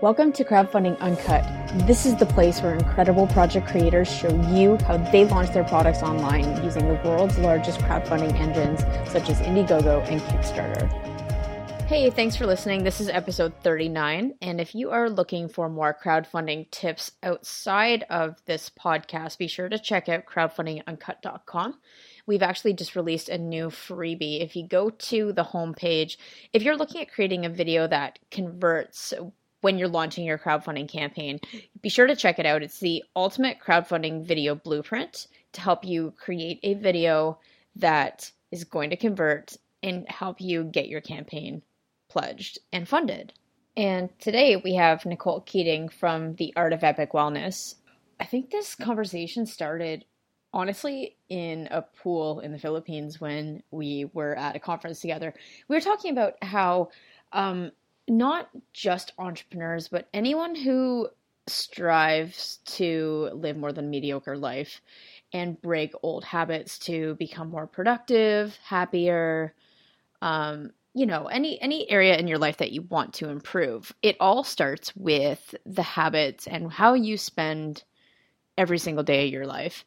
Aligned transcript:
Welcome 0.00 0.30
to 0.34 0.44
Crowdfunding 0.44 0.96
Uncut. 1.00 1.44
This 1.88 2.06
is 2.06 2.14
the 2.14 2.24
place 2.24 2.62
where 2.62 2.72
incredible 2.72 3.26
project 3.26 3.66
creators 3.66 4.08
show 4.08 4.28
you 4.48 4.78
how 4.86 4.96
they 5.10 5.24
launch 5.24 5.50
their 5.50 5.64
products 5.64 6.04
online 6.04 6.62
using 6.62 6.86
the 6.86 6.94
world's 7.04 7.36
largest 7.38 7.80
crowdfunding 7.80 8.32
engines 8.34 8.78
such 9.10 9.28
as 9.28 9.40
Indiegogo 9.40 10.08
and 10.08 10.20
Kickstarter. 10.20 10.88
Hey, 11.88 12.10
thanks 12.10 12.36
for 12.36 12.46
listening. 12.46 12.84
This 12.84 13.00
is 13.00 13.08
episode 13.08 13.54
39. 13.64 14.34
And 14.40 14.60
if 14.60 14.72
you 14.72 14.92
are 14.92 15.10
looking 15.10 15.48
for 15.48 15.68
more 15.68 15.98
crowdfunding 16.00 16.70
tips 16.70 17.10
outside 17.24 18.04
of 18.08 18.36
this 18.44 18.70
podcast, 18.70 19.36
be 19.38 19.48
sure 19.48 19.68
to 19.68 19.80
check 19.80 20.08
out 20.08 20.26
crowdfundinguncut.com. 20.26 21.76
We've 22.24 22.42
actually 22.44 22.74
just 22.74 22.94
released 22.94 23.30
a 23.30 23.38
new 23.38 23.66
freebie. 23.66 24.44
If 24.44 24.54
you 24.54 24.68
go 24.68 24.90
to 24.90 25.32
the 25.32 25.42
homepage, 25.42 26.18
if 26.52 26.62
you're 26.62 26.76
looking 26.76 27.02
at 27.02 27.10
creating 27.10 27.46
a 27.46 27.50
video 27.50 27.88
that 27.88 28.20
converts 28.30 29.12
when 29.60 29.78
you're 29.78 29.88
launching 29.88 30.24
your 30.24 30.38
crowdfunding 30.38 30.88
campaign, 30.88 31.40
be 31.80 31.88
sure 31.88 32.06
to 32.06 32.16
check 32.16 32.38
it 32.38 32.46
out. 32.46 32.62
It's 32.62 32.78
the 32.78 33.02
ultimate 33.16 33.58
crowdfunding 33.64 34.26
video 34.26 34.54
blueprint 34.54 35.26
to 35.52 35.60
help 35.60 35.84
you 35.84 36.12
create 36.16 36.60
a 36.62 36.74
video 36.74 37.38
that 37.76 38.30
is 38.50 38.64
going 38.64 38.90
to 38.90 38.96
convert 38.96 39.56
and 39.82 40.08
help 40.08 40.40
you 40.40 40.64
get 40.64 40.88
your 40.88 41.00
campaign 41.00 41.62
pledged 42.08 42.58
and 42.72 42.88
funded. 42.88 43.32
And 43.76 44.10
today 44.18 44.56
we 44.56 44.74
have 44.74 45.06
Nicole 45.06 45.42
Keating 45.42 45.88
from 45.88 46.34
the 46.34 46.52
Art 46.56 46.72
of 46.72 46.82
Epic 46.82 47.12
Wellness. 47.12 47.76
I 48.18 48.24
think 48.24 48.50
this 48.50 48.74
conversation 48.74 49.46
started 49.46 50.04
honestly 50.52 51.16
in 51.28 51.68
a 51.70 51.82
pool 51.82 52.40
in 52.40 52.50
the 52.52 52.58
Philippines 52.58 53.20
when 53.20 53.62
we 53.70 54.10
were 54.14 54.34
at 54.36 54.56
a 54.56 54.60
conference 54.60 55.00
together. 55.00 55.34
We 55.68 55.76
were 55.76 55.80
talking 55.80 56.10
about 56.10 56.42
how 56.42 56.88
um, 57.32 57.70
not 58.08 58.48
just 58.72 59.12
entrepreneurs, 59.18 59.88
but 59.88 60.08
anyone 60.12 60.54
who 60.54 61.08
strives 61.46 62.58
to 62.64 63.30
live 63.32 63.56
more 63.56 63.72
than 63.72 63.90
mediocre 63.90 64.36
life 64.36 64.80
and 65.32 65.60
break 65.60 65.92
old 66.02 66.24
habits 66.24 66.78
to 66.78 67.14
become 67.14 67.50
more 67.50 67.66
productive, 67.66 68.56
happier, 68.64 69.54
um, 70.22 70.70
you 70.94 71.06
know, 71.06 71.26
any 71.26 71.60
any 71.60 71.88
area 71.90 72.16
in 72.16 72.26
your 72.26 72.38
life 72.38 72.56
that 72.58 72.72
you 72.72 72.82
want 72.82 73.14
to 73.14 73.28
improve. 73.28 73.94
It 74.02 74.16
all 74.20 74.42
starts 74.42 74.94
with 74.96 75.54
the 75.64 75.82
habits 75.82 76.46
and 76.46 76.72
how 76.72 76.94
you 76.94 77.16
spend 77.16 77.84
every 78.56 78.78
single 78.78 79.04
day 79.04 79.26
of 79.26 79.32
your 79.32 79.46
life. 79.46 79.84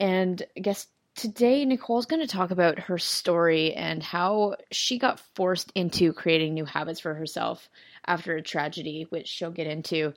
And 0.00 0.42
I 0.56 0.60
guess 0.60 0.88
today 1.14 1.64
Nicole's 1.64 2.06
going 2.06 2.20
to 2.20 2.28
talk 2.28 2.50
about 2.50 2.78
her 2.78 2.98
story 2.98 3.72
and 3.74 4.02
how 4.02 4.56
she 4.70 4.98
got 4.98 5.20
forced 5.34 5.70
into 5.74 6.12
creating 6.12 6.54
new 6.54 6.64
habits 6.64 7.00
for 7.00 7.14
herself 7.14 7.68
after 8.06 8.36
a 8.36 8.42
tragedy, 8.42 9.06
which 9.10 9.28
she'll 9.28 9.50
get 9.50 9.66
into. 9.66 10.12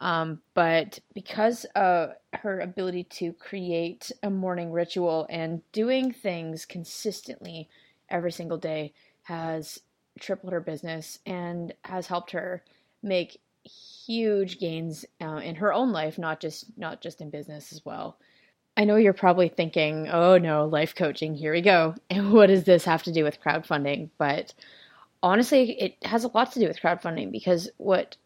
Um, 0.00 0.40
but 0.54 0.98
because 1.14 1.66
of 1.76 2.12
her 2.32 2.60
ability 2.60 3.04
to 3.04 3.32
create 3.34 4.10
a 4.22 4.30
morning 4.30 4.72
ritual 4.72 5.26
and 5.28 5.60
doing 5.72 6.12
things 6.12 6.64
consistently 6.64 7.68
every 8.08 8.32
single 8.32 8.58
day 8.58 8.94
has 9.24 9.80
tripled 10.18 10.52
her 10.52 10.60
business 10.60 11.18
and 11.26 11.74
has 11.84 12.06
helped 12.06 12.30
her 12.32 12.64
make 13.02 13.40
huge 13.62 14.58
gains 14.58 15.04
uh, 15.20 15.36
in 15.36 15.56
her 15.56 15.72
own 15.72 15.92
life, 15.92 16.18
not 16.18 16.40
just 16.40 16.66
not 16.78 17.02
just 17.02 17.20
in 17.20 17.30
business 17.30 17.72
as 17.72 17.84
well. 17.84 18.16
I 18.76 18.84
know 18.84 18.96
you're 18.96 19.12
probably 19.12 19.48
thinking, 19.48 20.08
oh 20.08 20.38
no, 20.38 20.66
life 20.66 20.94
coaching, 20.94 21.34
here 21.34 21.52
we 21.52 21.60
go. 21.60 21.94
And 22.10 22.32
what 22.32 22.46
does 22.46 22.64
this 22.64 22.84
have 22.84 23.02
to 23.04 23.12
do 23.12 23.24
with 23.24 23.40
crowdfunding? 23.40 24.10
But 24.18 24.54
honestly, 25.22 25.72
it 25.80 25.96
has 26.04 26.24
a 26.24 26.28
lot 26.28 26.52
to 26.52 26.60
do 26.60 26.68
with 26.68 26.80
crowdfunding 26.80 27.30
because 27.30 27.68
what 27.76 28.16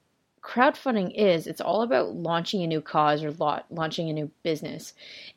crowdfunding 0.43 1.13
is, 1.15 1.47
it's 1.47 1.61
all 1.61 1.83
about 1.83 2.15
launching 2.15 2.63
a 2.63 2.67
new 2.67 2.81
cause 2.81 3.25
or 3.25 3.33
launching 3.71 4.11
a 4.11 4.13
new 4.13 4.31
business. 4.43 4.93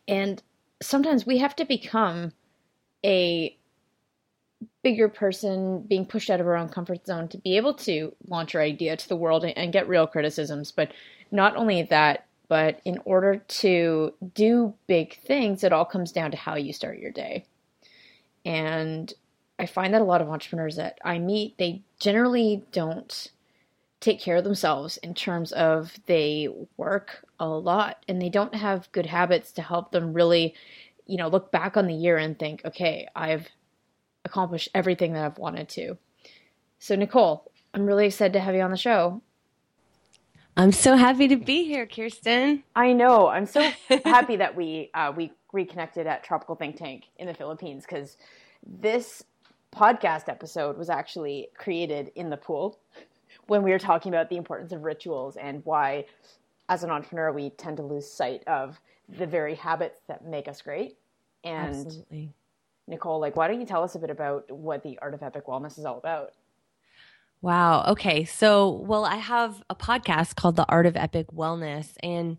And 0.08 0.42
sometimes 0.82 1.26
we 1.26 1.40
have 1.40 1.56
to 1.56 1.66
become 1.66 2.34
a 3.06 3.58
bigger 4.84 5.08
person 5.08 5.82
being 5.82 6.06
pushed 6.06 6.30
out 6.30 6.40
of 6.40 6.48
our 6.48 6.56
own 6.56 6.70
comfort 6.70 7.06
zone 7.06 7.28
to 7.30 7.38
be 7.38 7.58
able 7.58 7.74
to 7.74 8.14
launch 8.28 8.56
our 8.56 8.62
idea 8.62 8.98
to 8.98 9.10
the 9.10 9.16
world 9.16 9.46
and 9.46 9.74
get 9.74 9.88
real 9.88 10.08
criticisms. 10.08 10.72
But 10.72 10.92
not 11.32 11.56
only 11.56 11.84
that, 11.84 12.27
but 12.48 12.80
in 12.86 13.00
order 13.06 13.38
to 13.38 14.14
do 14.34 14.74
big 14.88 15.20
things, 15.22 15.64
it 15.64 15.74
all 15.74 15.86
comes 15.86 16.12
down 16.12 16.32
to 16.32 16.38
how 16.38 16.56
you 16.56 16.74
start 16.74 17.00
your 17.00 17.12
day. 17.12 17.46
And 18.46 19.14
I 19.60 19.66
find 19.66 19.94
that 19.94 20.02
a 20.02 20.06
lot 20.06 20.22
of 20.22 20.30
entrepreneurs 20.30 20.76
that 20.78 21.00
I 21.04 21.20
meet, 21.20 21.58
they 21.58 21.82
generally 22.00 22.64
don't 22.72 23.32
take 24.00 24.20
care 24.20 24.38
of 24.38 24.44
themselves 24.44 24.98
in 24.98 25.14
terms 25.14 25.52
of 25.52 25.98
they 26.06 26.48
work 26.78 27.26
a 27.40 27.48
lot 27.48 28.04
and 28.08 28.22
they 28.22 28.30
don't 28.30 28.54
have 28.54 28.92
good 28.92 29.08
habits 29.08 29.52
to 29.54 29.62
help 29.62 29.92
them 29.92 30.14
really, 30.14 30.54
you 31.08 31.18
know, 31.18 31.28
look 31.28 31.52
back 31.52 31.76
on 31.76 31.88
the 31.88 31.94
year 31.94 32.18
and 32.18 32.38
think, 32.38 32.62
okay, 32.64 33.08
I've 33.16 33.48
accomplished 34.24 34.70
everything 34.76 35.14
that 35.14 35.26
I've 35.26 35.40
wanted 35.40 35.68
to. 35.70 35.98
So, 36.80 36.96
Nicole, 36.96 37.52
I'm 37.74 37.88
really 37.88 38.06
excited 38.08 38.34
to 38.34 38.40
have 38.40 38.54
you 38.54 38.62
on 38.62 38.72
the 38.72 38.78
show. 38.78 39.22
I'm 40.58 40.72
so 40.72 40.96
happy 40.96 41.28
to 41.28 41.36
be 41.36 41.66
here, 41.66 41.86
Kirsten. 41.86 42.64
I 42.76 42.92
know. 42.92 43.28
I'm 43.28 43.46
so 43.46 43.62
happy 44.06 44.38
that 44.38 44.56
we 44.56 44.90
uh, 44.96 45.14
we 45.16 45.32
reconnected 45.54 46.08
at 46.08 46.24
Tropical 46.24 46.56
Think 46.56 46.78
Tank 46.78 47.04
in 47.18 47.28
the 47.28 47.34
Philippines 47.36 47.86
because 47.88 48.18
this 48.66 49.24
podcast 49.72 50.30
episode 50.30 50.76
was 50.76 50.90
actually 50.90 51.50
created 51.56 52.12
in 52.16 52.32
the 52.32 52.38
pool 52.38 52.80
when 53.46 53.62
we 53.62 53.70
were 53.70 53.78
talking 53.78 54.12
about 54.12 54.30
the 54.30 54.36
importance 54.36 54.72
of 54.72 54.84
rituals 54.84 55.38
and 55.38 55.64
why, 55.64 56.06
as 56.70 56.84
an 56.84 56.90
entrepreneur, 56.90 57.32
we 57.32 57.52
tend 57.52 57.78
to 57.78 57.84
lose 57.84 58.10
sight 58.10 58.44
of 58.48 58.80
the 59.08 59.28
very 59.28 59.54
habits 59.54 60.02
that 60.08 60.26
make 60.26 60.48
us 60.48 60.64
great. 60.64 60.98
And 61.44 61.86
Absolutely. 61.86 62.34
Nicole, 62.88 63.20
like, 63.20 63.36
why 63.36 63.48
don't 63.48 63.60
you 63.60 63.68
tell 63.68 63.84
us 63.84 63.94
a 63.94 64.00
bit 64.00 64.10
about 64.10 64.52
what 64.52 64.82
the 64.82 64.98
Art 65.04 65.14
of 65.14 65.22
Epic 65.22 65.46
Wellness 65.46 65.78
is 65.78 65.86
all 65.86 66.00
about? 66.00 66.34
Wow. 67.42 67.86
Okay. 67.90 68.26
So, 68.26 68.70
well, 68.70 69.06
I 69.06 69.18
have 69.18 69.62
a 69.70 69.76
podcast 69.76 70.36
called 70.36 70.56
The 70.56 70.66
Art 70.68 70.86
of 70.86 70.96
Epic 70.96 71.28
Wellness. 71.34 71.94
And, 72.02 72.38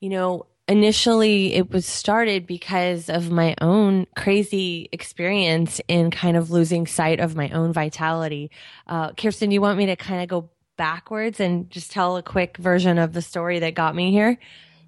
you 0.00 0.08
know, 0.08 0.46
initially 0.68 1.54
it 1.54 1.70
was 1.70 1.84
started 1.84 2.46
because 2.46 3.10
of 3.10 3.30
my 3.30 3.54
own 3.60 4.06
crazy 4.16 4.88
experience 4.92 5.80
in 5.88 6.10
kind 6.10 6.36
of 6.36 6.50
losing 6.50 6.86
sight 6.86 7.20
of 7.20 7.36
my 7.36 7.50
own 7.50 7.72
vitality. 7.72 8.50
Uh, 8.86 9.12
Kirsten, 9.12 9.50
you 9.50 9.60
want 9.60 9.76
me 9.76 9.86
to 9.86 9.96
kind 9.96 10.22
of 10.22 10.28
go 10.28 10.50
backwards 10.76 11.40
and 11.40 11.68
just 11.70 11.90
tell 11.90 12.16
a 12.16 12.22
quick 12.22 12.56
version 12.56 12.98
of 12.98 13.12
the 13.12 13.22
story 13.22 13.58
that 13.58 13.74
got 13.74 13.94
me 13.94 14.10
here? 14.10 14.38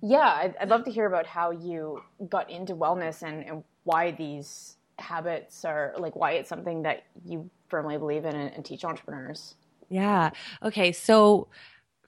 Yeah, 0.01 0.19
I'd, 0.19 0.55
I'd 0.61 0.69
love 0.69 0.85
to 0.85 0.91
hear 0.91 1.07
about 1.07 1.27
how 1.27 1.51
you 1.51 2.03
got 2.29 2.51
into 2.51 2.75
wellness 2.75 3.23
and, 3.23 3.45
and 3.45 3.65
why 3.85 4.11
these 4.11 4.77
habits 4.99 5.65
are 5.65 5.95
like 5.99 6.17
why 6.17 6.33
it's 6.33 6.49
something 6.49 6.83
that 6.83 7.05
you 7.25 7.51
firmly 7.69 7.99
believe 7.99 8.25
in 8.25 8.35
and, 8.35 8.55
and 8.55 8.65
teach 8.65 8.85
entrepreneurs. 8.85 9.55
Yeah. 9.89 10.31
Okay. 10.63 10.93
So 10.93 11.49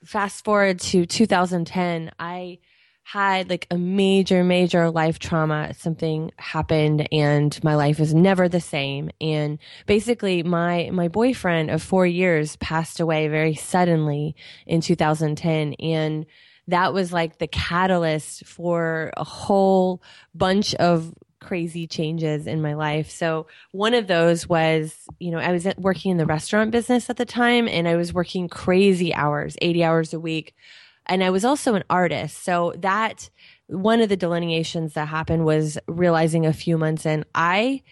fast 0.04 0.44
forward 0.44 0.80
to 0.80 1.06
2010, 1.06 2.12
I 2.18 2.58
had 3.02 3.48
like 3.48 3.68
a 3.70 3.78
major, 3.78 4.42
major 4.42 4.90
life 4.90 5.20
trauma. 5.20 5.72
Something 5.74 6.32
happened 6.38 7.06
and 7.12 7.62
my 7.62 7.76
life 7.76 8.00
was 8.00 8.12
never 8.12 8.48
the 8.48 8.60
same. 8.60 9.10
And 9.20 9.60
basically 9.86 10.42
my, 10.42 10.90
my 10.92 11.06
boyfriend 11.06 11.70
of 11.70 11.82
four 11.82 12.04
years 12.04 12.56
passed 12.56 12.98
away 12.98 13.28
very 13.28 13.54
suddenly 13.54 14.34
in 14.66 14.80
2010. 14.80 15.74
And 15.74 16.26
that 16.66 16.92
was 16.92 17.12
like 17.12 17.38
the 17.38 17.46
catalyst 17.46 18.44
for 18.44 19.12
a 19.16 19.22
whole 19.22 20.02
bunch 20.34 20.74
of 20.74 21.14
crazy 21.46 21.86
changes 21.86 22.46
in 22.46 22.60
my 22.60 22.74
life. 22.74 23.08
So 23.10 23.46
one 23.70 23.94
of 23.94 24.08
those 24.08 24.48
was, 24.48 25.06
you 25.20 25.30
know, 25.30 25.38
I 25.38 25.52
was 25.52 25.66
working 25.78 26.10
in 26.10 26.16
the 26.16 26.26
restaurant 26.26 26.72
business 26.72 27.08
at 27.08 27.16
the 27.16 27.24
time 27.24 27.68
and 27.68 27.86
I 27.86 27.94
was 27.94 28.12
working 28.12 28.48
crazy 28.48 29.14
hours, 29.14 29.56
80 29.62 29.84
hours 29.84 30.12
a 30.12 30.18
week. 30.18 30.54
And 31.06 31.22
I 31.22 31.30
was 31.30 31.44
also 31.44 31.74
an 31.74 31.84
artist. 31.88 32.42
So 32.42 32.74
that 32.78 33.30
one 33.68 34.00
of 34.00 34.08
the 34.08 34.16
delineations 34.16 34.94
that 34.94 35.06
happened 35.06 35.44
was 35.44 35.78
realizing 35.86 36.46
a 36.46 36.52
few 36.52 36.76
months 36.76 37.06
in, 37.06 37.24
I 37.34 37.82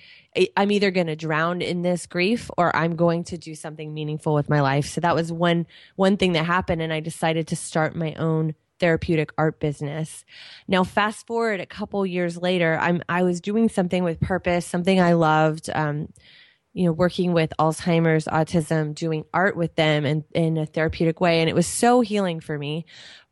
I'm 0.57 0.73
either 0.73 0.91
going 0.91 1.07
to 1.07 1.15
drown 1.15 1.63
in 1.63 1.83
this 1.83 2.07
grief 2.07 2.51
or 2.59 2.75
I'm 2.75 2.97
going 2.97 3.23
to 3.25 3.39
do 3.39 3.55
something 3.55 3.95
meaningful 3.95 4.35
with 4.35 4.49
my 4.49 4.63
life. 4.63 4.87
So 4.87 5.01
that 5.01 5.15
was 5.15 5.31
one 5.31 5.67
one 5.95 6.17
thing 6.17 6.33
that 6.33 6.45
happened 6.45 6.83
and 6.83 6.93
I 6.93 6.99
decided 6.99 7.47
to 7.49 7.57
start 7.57 7.95
my 7.95 8.15
own 8.15 8.57
therapeutic 8.81 9.31
art 9.39 9.61
business. 9.61 10.25
Now, 10.69 10.85
fast 10.85 11.27
forward 11.27 11.61
a 11.61 11.67
couple 11.67 12.05
years 12.05 12.37
later, 12.37 12.79
I'm 12.81 13.03
I 13.09 13.23
was 13.23 13.41
doing 13.41 13.69
something 13.69 14.05
with 14.05 14.21
purpose, 14.21 14.67
something 14.67 15.01
I 15.01 15.13
loved. 15.15 15.71
Um, 15.75 16.09
you 16.75 16.87
know, 16.87 16.93
working 16.93 17.33
with 17.33 17.53
Alzheimer's, 17.57 18.25
autism, 18.25 18.97
doing 18.97 19.25
art 19.33 19.57
with 19.57 19.77
them 19.77 20.05
and 20.05 20.25
in 20.35 20.59
a 20.59 20.67
therapeutic 20.67 21.21
way. 21.21 21.41
And 21.41 21.49
it 21.49 21.55
was 21.55 21.69
so 21.69 22.01
healing 22.01 22.41
for 22.41 22.59
me. 22.59 22.85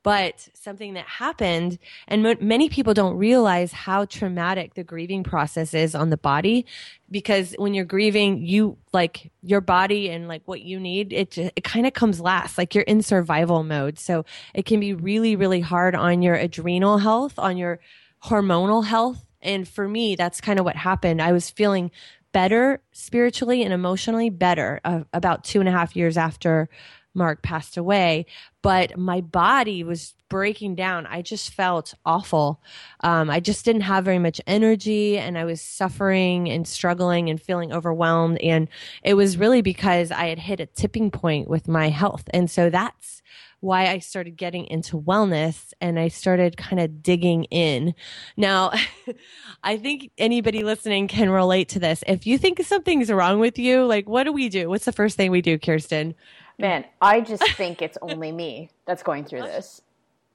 But 0.04 0.48
something 0.54 0.94
that 0.94 1.06
happened, 1.06 1.78
and 2.08 2.36
many 2.40 2.68
people 2.68 2.92
don't 2.92 3.16
realize 3.16 3.72
how 3.72 4.04
traumatic 4.04 4.74
the 4.74 4.82
grieving 4.82 5.22
process 5.22 5.74
is 5.74 5.94
on 5.94 6.10
the 6.10 6.16
body, 6.16 6.66
because 7.08 7.54
when 7.56 7.72
you're 7.72 7.84
grieving, 7.84 8.44
you 8.44 8.78
like 8.92 9.30
your 9.42 9.60
body 9.60 10.10
and 10.10 10.26
like 10.26 10.42
what 10.44 10.62
you 10.62 10.80
need, 10.80 11.12
it 11.12 11.30
just, 11.30 11.52
it 11.54 11.62
kind 11.62 11.86
of 11.86 11.92
comes 11.92 12.20
last. 12.20 12.58
Like 12.58 12.74
you're 12.74 12.82
in 12.82 13.02
survival 13.02 13.62
mode, 13.62 13.96
so 13.98 14.24
it 14.54 14.66
can 14.66 14.80
be 14.80 14.92
really, 14.92 15.36
really 15.36 15.60
hard 15.60 15.94
on 15.94 16.20
your 16.20 16.34
adrenal 16.34 16.98
health, 16.98 17.38
on 17.38 17.56
your 17.56 17.78
hormonal 18.24 18.84
health. 18.84 19.24
And 19.40 19.68
for 19.68 19.86
me, 19.86 20.16
that's 20.16 20.40
kind 20.40 20.58
of 20.58 20.64
what 20.64 20.76
happened. 20.76 21.22
I 21.22 21.30
was 21.30 21.48
feeling 21.48 21.92
better 22.32 22.80
spiritually 22.92 23.62
and 23.62 23.72
emotionally 23.72 24.30
better 24.30 24.80
uh, 24.84 25.02
about 25.12 25.44
two 25.44 25.60
and 25.60 25.68
a 25.68 25.72
half 25.72 25.94
years 25.94 26.16
after 26.16 26.68
Mark 27.14 27.42
passed 27.42 27.76
away, 27.76 28.26
but 28.62 28.96
my 28.96 29.20
body 29.20 29.84
was 29.84 30.14
breaking 30.28 30.74
down. 30.74 31.06
I 31.06 31.20
just 31.20 31.52
felt 31.52 31.94
awful. 32.06 32.62
Um, 33.00 33.28
I 33.28 33.40
just 33.40 33.64
didn't 33.64 33.82
have 33.82 34.04
very 34.04 34.18
much 34.18 34.40
energy 34.46 35.18
and 35.18 35.36
I 35.36 35.44
was 35.44 35.60
suffering 35.60 36.48
and 36.48 36.66
struggling 36.66 37.28
and 37.28 37.40
feeling 37.40 37.72
overwhelmed. 37.72 38.38
And 38.40 38.68
it 39.02 39.14
was 39.14 39.36
really 39.36 39.60
because 39.60 40.10
I 40.10 40.28
had 40.28 40.38
hit 40.38 40.60
a 40.60 40.66
tipping 40.66 41.10
point 41.10 41.48
with 41.48 41.68
my 41.68 41.90
health. 41.90 42.24
And 42.32 42.50
so 42.50 42.70
that's 42.70 43.22
why 43.60 43.86
I 43.86 44.00
started 44.00 44.36
getting 44.36 44.66
into 44.66 44.98
wellness 45.00 45.72
and 45.80 45.98
I 45.98 46.08
started 46.08 46.56
kind 46.56 46.80
of 46.80 47.02
digging 47.02 47.44
in. 47.44 47.94
Now, 48.36 48.72
I 49.62 49.76
think 49.76 50.10
anybody 50.18 50.64
listening 50.64 51.06
can 51.08 51.30
relate 51.30 51.68
to 51.70 51.78
this. 51.78 52.02
If 52.06 52.26
you 52.26 52.38
think 52.38 52.60
something's 52.62 53.10
wrong 53.10 53.38
with 53.38 53.58
you, 53.58 53.84
like 53.84 54.08
what 54.08 54.24
do 54.24 54.32
we 54.32 54.48
do? 54.48 54.68
What's 54.68 54.84
the 54.84 54.92
first 54.92 55.16
thing 55.16 55.30
we 55.30 55.42
do, 55.42 55.58
Kirsten? 55.58 56.14
Man, 56.58 56.84
I 57.00 57.20
just 57.20 57.48
think 57.52 57.82
it's 57.82 57.98
only 58.02 58.32
me 58.32 58.70
that's 58.86 59.02
going 59.02 59.24
through 59.24 59.42
this. 59.42 59.82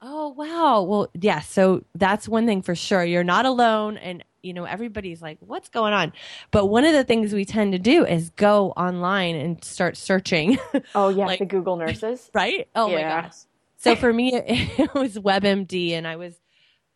Oh, 0.01 0.29
wow. 0.29 0.83
Well, 0.83 1.09
yeah. 1.19 1.39
So 1.41 1.83
that's 1.95 2.27
one 2.27 2.45
thing 2.45 2.61
for 2.61 2.75
sure. 2.75 3.03
You're 3.03 3.23
not 3.23 3.45
alone. 3.45 3.97
And, 3.97 4.23
you 4.43 4.53
know, 4.53 4.65
everybody's 4.65 5.21
like, 5.21 5.37
what's 5.41 5.69
going 5.69 5.93
on? 5.93 6.13
But 6.51 6.67
one 6.67 6.85
of 6.85 6.93
the 6.93 7.03
things 7.03 7.33
we 7.33 7.45
tend 7.45 7.73
to 7.73 7.79
do 7.79 8.05
is 8.05 8.29
go 8.31 8.71
online 8.71 9.35
and 9.35 9.63
start 9.63 9.97
searching. 9.97 10.59
Oh, 10.93 11.09
yeah. 11.09 11.25
like, 11.27 11.39
the 11.39 11.45
Google 11.45 11.77
nurses. 11.77 12.29
Right? 12.33 12.67
Oh, 12.75 12.89
yeah. 12.89 12.95
my 12.95 13.21
gosh. 13.21 13.35
So 13.77 13.95
for 13.95 14.11
me, 14.11 14.33
it, 14.33 14.43
it 14.79 14.93
was 14.93 15.17
WebMD, 15.17 15.91
and 15.91 16.07
I 16.07 16.15
was. 16.15 16.35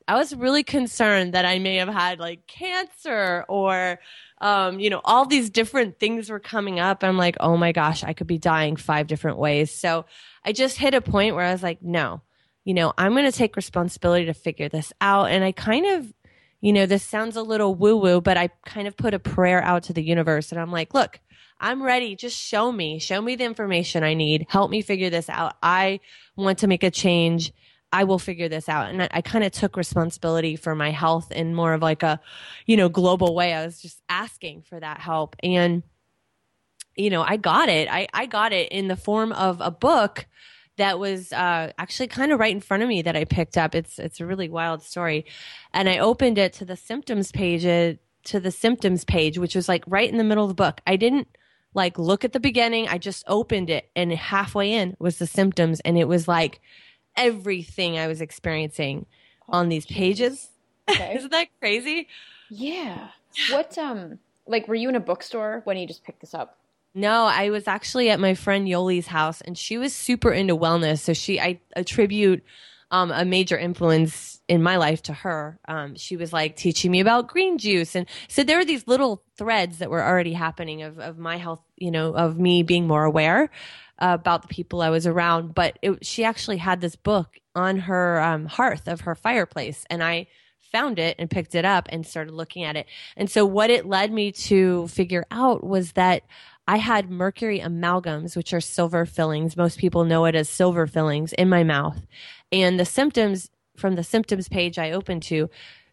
I 0.07 0.15
was 0.15 0.35
really 0.35 0.63
concerned 0.63 1.35
that 1.35 1.45
I 1.45 1.59
may 1.59 1.75
have 1.75 1.87
had 1.87 2.19
like 2.19 2.45
cancer 2.47 3.45
or, 3.47 3.99
um, 4.41 4.79
you 4.79 4.89
know, 4.89 5.01
all 5.05 5.25
these 5.25 5.51
different 5.51 5.99
things 5.99 6.29
were 6.29 6.39
coming 6.39 6.79
up. 6.79 7.03
I'm 7.03 7.17
like, 7.17 7.37
oh 7.39 7.55
my 7.57 7.71
gosh, 7.71 8.03
I 8.03 8.13
could 8.13 8.25
be 8.25 8.39
dying 8.39 8.75
five 8.75 9.05
different 9.05 9.37
ways. 9.37 9.71
So 9.71 10.05
I 10.43 10.51
just 10.51 10.77
hit 10.77 10.95
a 10.95 11.01
point 11.01 11.35
where 11.35 11.45
I 11.45 11.51
was 11.51 11.61
like, 11.61 11.83
no, 11.83 12.21
you 12.65 12.73
know, 12.73 12.91
I'm 12.97 13.13
going 13.13 13.31
to 13.31 13.37
take 13.37 13.55
responsibility 13.55 14.25
to 14.25 14.33
figure 14.33 14.67
this 14.67 14.91
out. 14.99 15.29
And 15.29 15.43
I 15.43 15.51
kind 15.51 15.85
of, 15.85 16.11
you 16.59 16.73
know, 16.73 16.87
this 16.87 17.03
sounds 17.03 17.35
a 17.35 17.43
little 17.43 17.75
woo 17.75 17.97
woo, 17.97 18.19
but 18.19 18.35
I 18.35 18.49
kind 18.65 18.87
of 18.87 18.97
put 18.97 19.13
a 19.13 19.19
prayer 19.19 19.61
out 19.63 19.83
to 19.83 19.93
the 19.93 20.03
universe 20.03 20.51
and 20.51 20.59
I'm 20.59 20.71
like, 20.71 20.95
look, 20.95 21.19
I'm 21.59 21.83
ready. 21.83 22.15
Just 22.15 22.35
show 22.35 22.71
me, 22.71 22.97
show 22.97 23.21
me 23.21 23.35
the 23.35 23.43
information 23.43 24.03
I 24.03 24.15
need. 24.15 24.47
Help 24.49 24.71
me 24.71 24.81
figure 24.81 25.11
this 25.11 25.29
out. 25.29 25.55
I 25.61 25.99
want 26.35 26.57
to 26.59 26.67
make 26.67 26.81
a 26.81 26.89
change. 26.89 27.53
I 27.91 28.03
will 28.03 28.19
figure 28.19 28.49
this 28.49 28.69
out. 28.69 28.89
And 28.89 29.03
I, 29.03 29.09
I 29.11 29.21
kind 29.21 29.43
of 29.43 29.51
took 29.51 29.75
responsibility 29.75 30.55
for 30.55 30.75
my 30.75 30.91
health 30.91 31.31
in 31.31 31.53
more 31.53 31.73
of 31.73 31.81
like 31.81 32.03
a, 32.03 32.19
you 32.65 32.77
know, 32.77 32.89
global 32.89 33.35
way. 33.35 33.53
I 33.53 33.65
was 33.65 33.81
just 33.81 34.01
asking 34.09 34.63
for 34.63 34.79
that 34.79 34.99
help. 34.99 35.35
And, 35.43 35.83
you 36.95 37.09
know, 37.09 37.21
I 37.21 37.37
got 37.37 37.69
it. 37.69 37.87
I, 37.91 38.07
I 38.13 38.25
got 38.25 38.53
it 38.53 38.71
in 38.71 38.87
the 38.87 38.95
form 38.95 39.31
of 39.33 39.59
a 39.61 39.71
book 39.71 40.25
that 40.77 40.99
was 40.99 41.31
uh, 41.33 41.71
actually 41.77 42.07
kind 42.07 42.31
of 42.31 42.39
right 42.39 42.53
in 42.53 42.61
front 42.61 42.83
of 42.83 42.89
me 42.89 43.01
that 43.01 43.15
I 43.15 43.25
picked 43.25 43.57
up. 43.57 43.75
It's 43.75 43.99
it's 43.99 44.19
a 44.19 44.25
really 44.25 44.49
wild 44.49 44.81
story, 44.81 45.25
and 45.73 45.89
I 45.89 45.99
opened 45.99 46.37
it 46.37 46.53
to 46.53 46.65
the 46.65 46.75
symptoms 46.75 47.31
page 47.31 47.65
uh, 47.65 47.99
to 48.23 48.39
the 48.39 48.51
symptoms 48.51 49.03
page, 49.03 49.37
which 49.37 49.55
was 49.55 49.67
like 49.67 49.83
right 49.85 50.09
in 50.09 50.17
the 50.17 50.23
middle 50.23 50.45
of 50.45 50.49
the 50.49 50.55
book. 50.55 50.81
I 50.87 50.95
didn't 50.95 51.27
like 51.73 51.99
look 51.99 52.25
at 52.25 52.33
the 52.33 52.39
beginning. 52.39 52.87
I 52.87 52.97
just 52.97 53.23
opened 53.27 53.69
it, 53.69 53.89
and 53.95 54.11
halfway 54.11 54.73
in 54.73 54.95
was 54.97 55.17
the 55.17 55.27
symptoms, 55.27 55.81
and 55.81 55.97
it 55.97 56.07
was 56.07 56.27
like 56.27 56.61
everything 57.15 57.97
I 57.97 58.07
was 58.07 58.21
experiencing 58.21 59.05
oh, 59.47 59.59
on 59.59 59.69
these 59.69 59.85
pages. 59.85 60.49
Okay. 60.89 61.15
Isn't 61.17 61.31
that 61.31 61.47
crazy? 61.59 62.07
Yeah. 62.49 63.09
What 63.49 63.77
um 63.77 64.19
like 64.47 64.67
were 64.67 64.75
you 64.75 64.89
in 64.89 64.95
a 64.95 64.99
bookstore 64.99 65.61
when 65.63 65.77
you 65.77 65.87
just 65.87 66.03
picked 66.03 66.21
this 66.21 66.33
up? 66.33 66.57
No, 66.93 67.25
I 67.25 67.49
was 67.49 67.67
actually 67.67 68.09
at 68.09 68.19
my 68.19 68.33
friend 68.33 68.67
Yoli's 68.67 69.07
house 69.07 69.39
and 69.41 69.57
she 69.57 69.77
was 69.77 69.95
super 69.95 70.31
into 70.31 70.57
wellness. 70.57 70.99
So 70.99 71.13
she, 71.13 71.39
I 71.39 71.59
attribute 71.75 72.43
um, 72.91 73.11
a 73.11 73.25
major 73.25 73.57
influence 73.57 74.41
in 74.47 74.61
my 74.61 74.75
life 74.75 75.01
to 75.03 75.13
her. 75.13 75.59
Um, 75.67 75.95
she 75.95 76.17
was 76.17 76.33
like 76.33 76.57
teaching 76.57 76.91
me 76.91 76.99
about 76.99 77.29
green 77.29 77.57
juice. 77.57 77.95
And 77.95 78.05
so 78.27 78.43
there 78.43 78.57
were 78.57 78.65
these 78.65 78.85
little 78.85 79.23
threads 79.37 79.79
that 79.79 79.89
were 79.89 80.03
already 80.03 80.33
happening 80.33 80.83
of, 80.83 80.99
of 80.99 81.17
my 81.17 81.37
health, 81.37 81.61
you 81.77 81.89
know, 81.89 82.13
of 82.13 82.37
me 82.37 82.61
being 82.61 82.85
more 82.85 83.05
aware 83.05 83.49
uh, 83.99 84.17
about 84.19 84.41
the 84.41 84.49
people 84.49 84.81
I 84.81 84.89
was 84.89 85.07
around. 85.07 85.55
But 85.55 85.79
it, 85.81 86.05
she 86.05 86.25
actually 86.25 86.57
had 86.57 86.81
this 86.81 86.95
book 86.95 87.39
on 87.55 87.77
her 87.77 88.21
um, 88.21 88.45
hearth 88.45 88.87
of 88.87 89.01
her 89.01 89.15
fireplace. 89.15 89.85
And 89.89 90.03
I, 90.03 90.27
found 90.71 90.99
it 90.99 91.17
and 91.19 91.29
picked 91.29 91.53
it 91.53 91.65
up 91.65 91.87
and 91.91 92.07
started 92.07 92.33
looking 92.33 92.63
at 92.63 92.77
it. 92.77 92.87
And 93.17 93.29
so 93.29 93.45
what 93.45 93.69
it 93.69 93.85
led 93.85 94.11
me 94.11 94.31
to 94.31 94.87
figure 94.87 95.25
out 95.29 95.63
was 95.63 95.91
that 95.93 96.23
I 96.67 96.77
had 96.77 97.09
mercury 97.09 97.59
amalgams, 97.59 98.35
which 98.37 98.53
are 98.53 98.61
silver 98.61 99.05
fillings. 99.05 99.57
Most 99.57 99.77
people 99.77 100.05
know 100.05 100.25
it 100.25 100.35
as 100.35 100.47
silver 100.47 100.87
fillings 100.87 101.33
in 101.33 101.49
my 101.49 101.63
mouth. 101.63 101.99
And 102.51 102.79
the 102.79 102.85
symptoms 102.85 103.49
from 103.77 103.95
the 103.95 104.03
symptoms 104.03 104.49
page 104.49 104.77
I 104.77 104.91
opened 104.91 105.23
to 105.23 105.49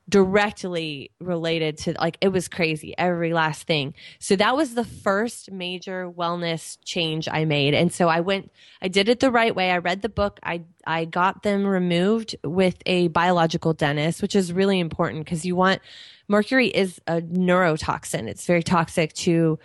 directly 0.08 1.10
related 1.20 1.76
to 1.76 1.94
like 2.00 2.16
it 2.22 2.28
was 2.28 2.48
crazy 2.48 2.94
every 2.96 3.34
last 3.34 3.66
thing. 3.66 3.94
So 4.18 4.36
that 4.36 4.56
was 4.56 4.74
the 4.74 4.84
first 4.84 5.50
major 5.52 6.10
wellness 6.10 6.78
change 6.84 7.28
i 7.30 7.44
made. 7.44 7.74
And 7.74 7.92
so 7.92 8.08
i 8.08 8.20
went 8.20 8.50
i 8.80 8.88
did 8.88 9.08
it 9.08 9.20
the 9.20 9.30
right 9.30 9.54
way. 9.54 9.70
I 9.70 9.78
read 9.78 10.00
the 10.00 10.08
book. 10.08 10.40
I 10.42 10.62
i 10.86 11.04
got 11.04 11.42
them 11.42 11.66
removed 11.66 12.36
with 12.42 12.76
a 12.86 13.08
biological 13.08 13.74
dentist 13.74 14.22
which 14.22 14.34
is 14.34 14.52
really 14.52 14.80
important 14.80 15.24
because 15.26 15.44
you 15.44 15.54
want 15.54 15.82
mercury 16.26 16.68
is 16.68 17.00
a 17.06 17.20
neurotoxin. 17.20 18.28
It's 18.28 18.46
very 18.46 18.62
toxic 18.62 19.12
to 19.14 19.58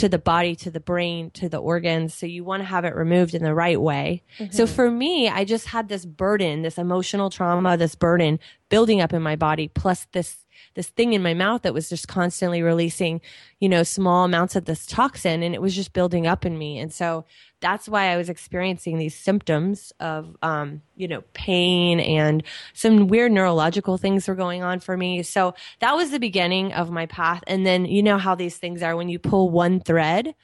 to 0.00 0.08
the 0.08 0.18
body, 0.18 0.56
to 0.56 0.70
the 0.70 0.80
brain, 0.80 1.30
to 1.32 1.48
the 1.48 1.58
organs. 1.58 2.14
So 2.14 2.26
you 2.26 2.42
want 2.42 2.62
to 2.62 2.66
have 2.66 2.84
it 2.84 2.94
removed 2.94 3.34
in 3.34 3.42
the 3.42 3.54
right 3.54 3.80
way. 3.80 4.22
Mm-hmm. 4.38 4.52
So 4.52 4.66
for 4.66 4.90
me, 4.90 5.28
I 5.28 5.44
just 5.44 5.66
had 5.66 5.88
this 5.88 6.04
burden, 6.04 6.62
this 6.62 6.78
emotional 6.78 7.30
trauma, 7.30 7.76
this 7.76 7.94
burden 7.94 8.40
building 8.68 9.00
up 9.00 9.12
in 9.12 9.22
my 9.22 9.36
body, 9.36 9.68
plus 9.68 10.06
this 10.12 10.46
this 10.74 10.88
thing 10.88 11.12
in 11.12 11.22
my 11.22 11.34
mouth 11.34 11.62
that 11.62 11.74
was 11.74 11.88
just 11.88 12.08
constantly 12.08 12.62
releasing, 12.62 13.20
you 13.58 13.68
know, 13.68 13.82
small 13.82 14.24
amounts 14.24 14.56
of 14.56 14.64
this 14.64 14.86
toxin 14.86 15.42
and 15.42 15.54
it 15.54 15.62
was 15.62 15.74
just 15.74 15.92
building 15.92 16.26
up 16.26 16.44
in 16.46 16.56
me. 16.58 16.78
And 16.78 16.92
so 16.92 17.24
that's 17.60 17.88
why 17.88 18.06
I 18.06 18.16
was 18.16 18.28
experiencing 18.28 18.98
these 18.98 19.14
symptoms 19.14 19.92
of, 20.00 20.36
um, 20.42 20.82
you 20.96 21.08
know, 21.08 21.22
pain 21.34 22.00
and 22.00 22.42
some 22.72 23.08
weird 23.08 23.32
neurological 23.32 23.98
things 23.98 24.28
were 24.28 24.34
going 24.34 24.62
on 24.62 24.80
for 24.80 24.96
me. 24.96 25.22
So 25.22 25.54
that 25.80 25.94
was 25.94 26.10
the 26.10 26.18
beginning 26.18 26.72
of 26.72 26.90
my 26.90 27.06
path. 27.06 27.42
And 27.46 27.66
then 27.66 27.84
you 27.84 28.02
know 28.02 28.18
how 28.18 28.34
these 28.34 28.56
things 28.56 28.82
are 28.82 28.96
when 28.96 29.08
you 29.08 29.18
pull 29.18 29.50
one 29.50 29.80
thread, 29.80 30.34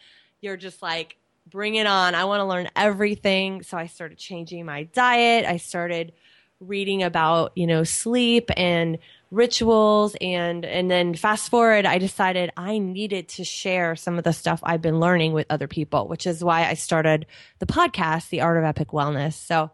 you're 0.40 0.56
just 0.56 0.82
like, 0.82 1.16
bring 1.46 1.76
it 1.76 1.86
on. 1.86 2.14
I 2.14 2.24
want 2.24 2.40
to 2.40 2.44
learn 2.44 2.68
everything. 2.74 3.62
So 3.62 3.76
I 3.76 3.86
started 3.86 4.18
changing 4.18 4.64
my 4.66 4.84
diet. 4.84 5.46
I 5.46 5.56
started 5.56 6.12
reading 6.60 7.02
about, 7.02 7.52
you 7.54 7.66
know, 7.66 7.84
sleep 7.84 8.50
and 8.56 8.98
rituals 9.30 10.16
and 10.20 10.64
and 10.64 10.88
then 10.90 11.12
fast 11.14 11.50
forward 11.50 11.84
I 11.84 11.98
decided 11.98 12.52
I 12.56 12.78
needed 12.78 13.28
to 13.30 13.44
share 13.44 13.96
some 13.96 14.18
of 14.18 14.24
the 14.24 14.32
stuff 14.32 14.60
I've 14.62 14.82
been 14.82 15.00
learning 15.00 15.32
with 15.32 15.46
other 15.50 15.66
people, 15.66 16.06
which 16.06 16.26
is 16.26 16.44
why 16.44 16.64
I 16.64 16.74
started 16.74 17.26
the 17.58 17.66
podcast, 17.66 18.28
The 18.28 18.40
Art 18.40 18.56
of 18.56 18.64
Epic 18.64 18.88
Wellness. 18.88 19.34
So 19.34 19.70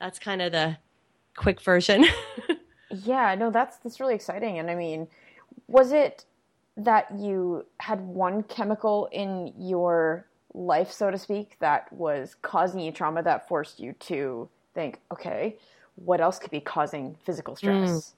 that's 0.00 0.18
kind 0.18 0.40
of 0.40 0.52
the 0.52 0.78
quick 1.36 1.60
version. 1.60 2.06
yeah, 2.90 3.34
no, 3.34 3.50
that's 3.50 3.76
that's 3.78 4.00
really 4.00 4.14
exciting. 4.14 4.58
And 4.58 4.70
I 4.70 4.74
mean, 4.74 5.08
was 5.66 5.92
it 5.92 6.24
that 6.76 7.06
you 7.16 7.66
had 7.78 8.00
one 8.00 8.42
chemical 8.42 9.08
in 9.12 9.52
your 9.58 10.26
life, 10.54 10.90
so 10.90 11.10
to 11.10 11.18
speak, 11.18 11.56
that 11.60 11.92
was 11.92 12.36
causing 12.42 12.80
you 12.80 12.92
trauma 12.92 13.22
that 13.22 13.48
forced 13.48 13.80
you 13.80 13.92
to 14.00 14.48
think, 14.74 15.00
okay, 15.12 15.56
what 15.96 16.20
else 16.20 16.38
could 16.38 16.50
be 16.50 16.60
causing 16.60 17.16
physical 17.24 17.54
stress? 17.54 17.90
Mm. 17.90 18.12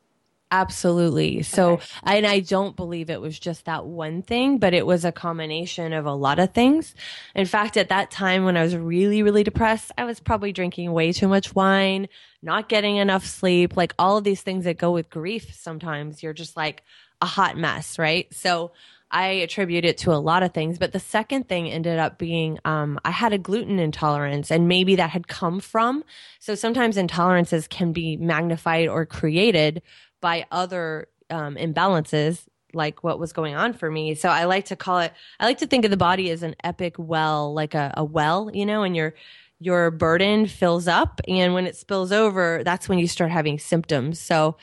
Absolutely. 0.52 1.42
So, 1.42 1.72
okay. 1.72 1.84
and 2.04 2.26
I 2.26 2.38
don't 2.38 2.76
believe 2.76 3.10
it 3.10 3.20
was 3.20 3.36
just 3.36 3.64
that 3.64 3.84
one 3.84 4.22
thing, 4.22 4.58
but 4.58 4.74
it 4.74 4.86
was 4.86 5.04
a 5.04 5.10
combination 5.10 5.92
of 5.92 6.06
a 6.06 6.12
lot 6.12 6.38
of 6.38 6.54
things. 6.54 6.94
In 7.34 7.46
fact, 7.46 7.76
at 7.76 7.88
that 7.88 8.12
time 8.12 8.44
when 8.44 8.56
I 8.56 8.62
was 8.62 8.76
really, 8.76 9.24
really 9.24 9.42
depressed, 9.42 9.90
I 9.98 10.04
was 10.04 10.20
probably 10.20 10.52
drinking 10.52 10.92
way 10.92 11.12
too 11.12 11.26
much 11.26 11.54
wine, 11.54 12.08
not 12.42 12.68
getting 12.68 12.96
enough 12.96 13.26
sleep, 13.26 13.76
like 13.76 13.92
all 13.98 14.18
of 14.18 14.24
these 14.24 14.42
things 14.42 14.64
that 14.64 14.78
go 14.78 14.92
with 14.92 15.10
grief. 15.10 15.52
Sometimes 15.52 16.22
you're 16.22 16.32
just 16.32 16.56
like 16.56 16.84
a 17.20 17.26
hot 17.26 17.56
mess, 17.56 17.98
right? 17.98 18.32
So, 18.32 18.70
I 19.10 19.26
attribute 19.28 19.84
it 19.84 19.98
to 19.98 20.12
a 20.12 20.18
lot 20.18 20.42
of 20.42 20.52
things, 20.52 20.78
but 20.78 20.92
the 20.92 20.98
second 20.98 21.48
thing 21.48 21.70
ended 21.70 21.98
up 21.98 22.18
being 22.18 22.58
um, 22.64 22.98
I 23.04 23.12
had 23.12 23.32
a 23.32 23.38
gluten 23.38 23.78
intolerance, 23.78 24.50
and 24.50 24.66
maybe 24.66 24.96
that 24.96 25.10
had 25.10 25.28
come 25.28 25.60
from. 25.60 26.02
So 26.40 26.54
sometimes 26.54 26.96
intolerances 26.96 27.68
can 27.68 27.92
be 27.92 28.16
magnified 28.16 28.88
or 28.88 29.06
created 29.06 29.82
by 30.20 30.46
other 30.50 31.08
um, 31.30 31.56
imbalances, 31.56 32.44
like 32.72 33.02
what 33.02 33.18
was 33.18 33.32
going 33.32 33.54
on 33.54 33.72
for 33.72 33.90
me. 33.90 34.14
So 34.14 34.28
I 34.28 34.44
like 34.44 34.66
to 34.66 34.76
call 34.76 35.00
it. 35.00 35.12
I 35.40 35.46
like 35.46 35.58
to 35.58 35.66
think 35.66 35.84
of 35.84 35.90
the 35.90 35.96
body 35.96 36.30
as 36.30 36.42
an 36.42 36.54
epic 36.62 36.94
well, 36.98 37.52
like 37.52 37.74
a, 37.74 37.92
a 37.96 38.04
well, 38.04 38.50
you 38.52 38.66
know, 38.66 38.82
and 38.82 38.96
your 38.96 39.14
your 39.58 39.90
burden 39.90 40.46
fills 40.46 40.86
up, 40.86 41.20
and 41.26 41.54
when 41.54 41.66
it 41.66 41.76
spills 41.76 42.12
over, 42.12 42.62
that's 42.62 42.88
when 42.88 42.98
you 42.98 43.08
start 43.08 43.30
having 43.30 43.58
symptoms. 43.58 44.20
So 44.20 44.56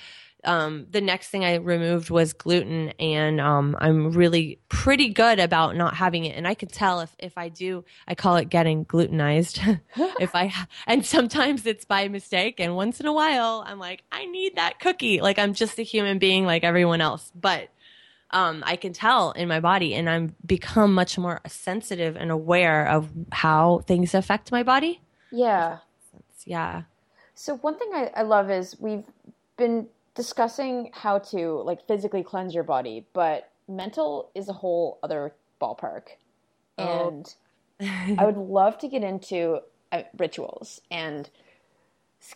um, 0.45 0.87
the 0.91 1.01
next 1.01 1.29
thing 1.29 1.45
I 1.45 1.55
removed 1.55 2.09
was 2.09 2.33
gluten, 2.33 2.89
and 2.99 3.39
um, 3.39 3.77
I'm 3.79 4.11
really 4.11 4.59
pretty 4.69 5.09
good 5.09 5.39
about 5.39 5.75
not 5.75 5.95
having 5.95 6.25
it. 6.25 6.35
And 6.35 6.47
I 6.47 6.53
can 6.53 6.69
tell 6.69 6.99
if 7.01 7.15
if 7.19 7.37
I 7.37 7.49
do, 7.49 7.85
I 8.07 8.15
call 8.15 8.35
it 8.35 8.49
getting 8.49 8.85
glutenized. 8.85 9.79
if 10.19 10.35
I 10.35 10.53
and 10.87 11.05
sometimes 11.05 11.65
it's 11.65 11.85
by 11.85 12.07
mistake, 12.07 12.59
and 12.59 12.75
once 12.75 12.99
in 12.99 13.05
a 13.05 13.13
while 13.13 13.63
I'm 13.65 13.79
like, 13.79 14.03
I 14.11 14.25
need 14.25 14.55
that 14.55 14.79
cookie. 14.79 15.21
Like 15.21 15.39
I'm 15.39 15.53
just 15.53 15.79
a 15.79 15.83
human 15.83 16.19
being 16.19 16.45
like 16.45 16.63
everyone 16.63 17.01
else, 17.01 17.31
but 17.33 17.69
um, 18.31 18.63
I 18.65 18.75
can 18.75 18.93
tell 18.93 19.31
in 19.31 19.47
my 19.47 19.59
body, 19.59 19.93
and 19.93 20.09
I'm 20.09 20.35
become 20.45 20.93
much 20.93 21.17
more 21.17 21.39
sensitive 21.47 22.15
and 22.15 22.31
aware 22.31 22.87
of 22.87 23.09
how 23.31 23.79
things 23.87 24.13
affect 24.13 24.51
my 24.51 24.63
body. 24.63 25.01
Yeah, 25.31 25.77
yeah. 26.45 26.83
So 27.35 27.55
one 27.57 27.77
thing 27.77 27.89
I, 27.93 28.11
I 28.15 28.21
love 28.23 28.49
is 28.51 28.75
we've 28.79 29.05
been 29.57 29.87
discussing 30.15 30.91
how 30.93 31.19
to 31.19 31.61
like 31.63 31.85
physically 31.87 32.23
cleanse 32.23 32.53
your 32.53 32.63
body, 32.63 33.07
but 33.13 33.49
mental 33.67 34.31
is 34.35 34.49
a 34.49 34.53
whole 34.53 34.99
other 35.03 35.33
ballpark. 35.61 36.03
Oh. 36.77 37.07
And 37.07 37.35
I 38.19 38.25
would 38.25 38.37
love 38.37 38.77
to 38.79 38.87
get 38.87 39.03
into 39.03 39.59
uh, 39.91 40.03
rituals. 40.17 40.81
And 40.91 41.29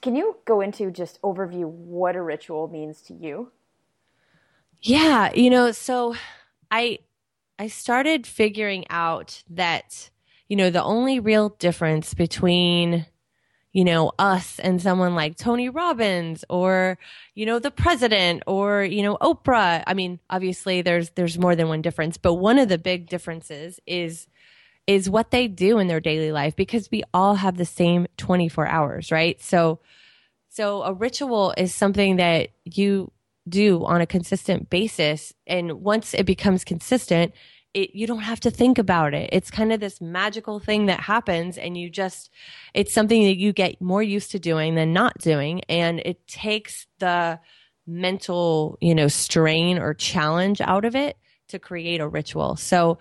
can 0.01 0.15
you 0.15 0.37
go 0.45 0.61
into 0.61 0.91
just 0.91 1.21
overview 1.21 1.65
what 1.65 2.15
a 2.15 2.21
ritual 2.21 2.67
means 2.67 3.01
to 3.03 3.13
you? 3.13 3.51
Yeah, 4.81 5.33
you 5.33 5.49
know, 5.49 5.71
so 5.71 6.15
I 6.69 6.99
I 7.57 7.67
started 7.67 8.27
figuring 8.27 8.85
out 8.89 9.43
that 9.49 10.09
you 10.47 10.55
know 10.55 10.69
the 10.69 10.83
only 10.83 11.19
real 11.19 11.49
difference 11.49 12.13
between 12.13 13.05
you 13.77 13.85
know, 13.85 14.11
us 14.17 14.57
and 14.57 14.81
someone 14.81 15.13
like 15.13 15.37
Tony 15.37 15.69
Robbins 15.69 16.43
or, 16.49 16.97
you 17.35 17.45
know, 17.45 17.59
the 17.59 17.69
president 17.69 18.41
or, 18.47 18.83
you 18.83 19.03
know, 19.03 19.19
Oprah. 19.21 19.83
I 19.85 19.93
mean, 19.93 20.19
obviously 20.31 20.81
there's 20.81 21.11
there's 21.11 21.37
more 21.37 21.55
than 21.55 21.67
one 21.67 21.83
difference, 21.83 22.17
but 22.17 22.33
one 22.33 22.57
of 22.57 22.69
the 22.69 22.79
big 22.79 23.07
differences 23.07 23.79
is 23.85 24.25
is 24.87 25.11
what 25.11 25.29
they 25.29 25.47
do 25.47 25.77
in 25.77 25.85
their 25.85 25.99
daily 25.99 26.31
life 26.31 26.55
because 26.55 26.89
we 26.89 27.03
all 27.13 27.35
have 27.35 27.55
the 27.55 27.65
same 27.65 28.07
24 28.17 28.65
hours, 28.65 29.11
right? 29.11 29.39
So 29.39 29.79
so 30.49 30.81
a 30.81 30.91
ritual 30.91 31.53
is 31.55 31.71
something 31.71 32.15
that 32.15 32.49
you 32.65 33.11
do 33.47 33.85
on 33.85 34.01
a 34.01 34.07
consistent 34.07 34.71
basis 34.71 35.35
and 35.45 35.83
once 35.83 36.15
it 36.15 36.25
becomes 36.25 36.63
consistent, 36.63 37.31
it, 37.77 37.95
you 37.95 38.07
don't 38.07 38.19
have 38.19 38.39
to 38.39 38.51
think 38.51 38.79
about 38.79 39.13
it. 39.13 39.29
It's 39.31 39.51
kind 39.51 39.71
of 39.71 39.79
this 39.79 40.01
magical 40.01 40.59
thing 40.59 40.87
that 40.87 40.99
happens 40.99 41.57
and 41.59 41.77
you 41.77 41.89
just, 41.91 42.31
it's 42.73 42.91
something 42.91 43.23
that 43.25 43.37
you 43.37 43.53
get 43.53 43.79
more 43.79 44.01
used 44.01 44.31
to 44.31 44.39
doing 44.39 44.73
than 44.73 44.93
not 44.93 45.17
doing. 45.19 45.61
And 45.69 45.99
it 45.99 46.27
takes 46.27 46.87
the 46.97 47.39
mental, 47.85 48.77
you 48.81 48.95
know, 48.95 49.07
strain 49.07 49.77
or 49.77 49.93
challenge 49.93 50.59
out 50.59 50.85
of 50.85 50.95
it 50.95 51.17
to 51.49 51.59
create 51.59 52.01
a 52.01 52.07
ritual. 52.07 52.55
So, 52.55 52.97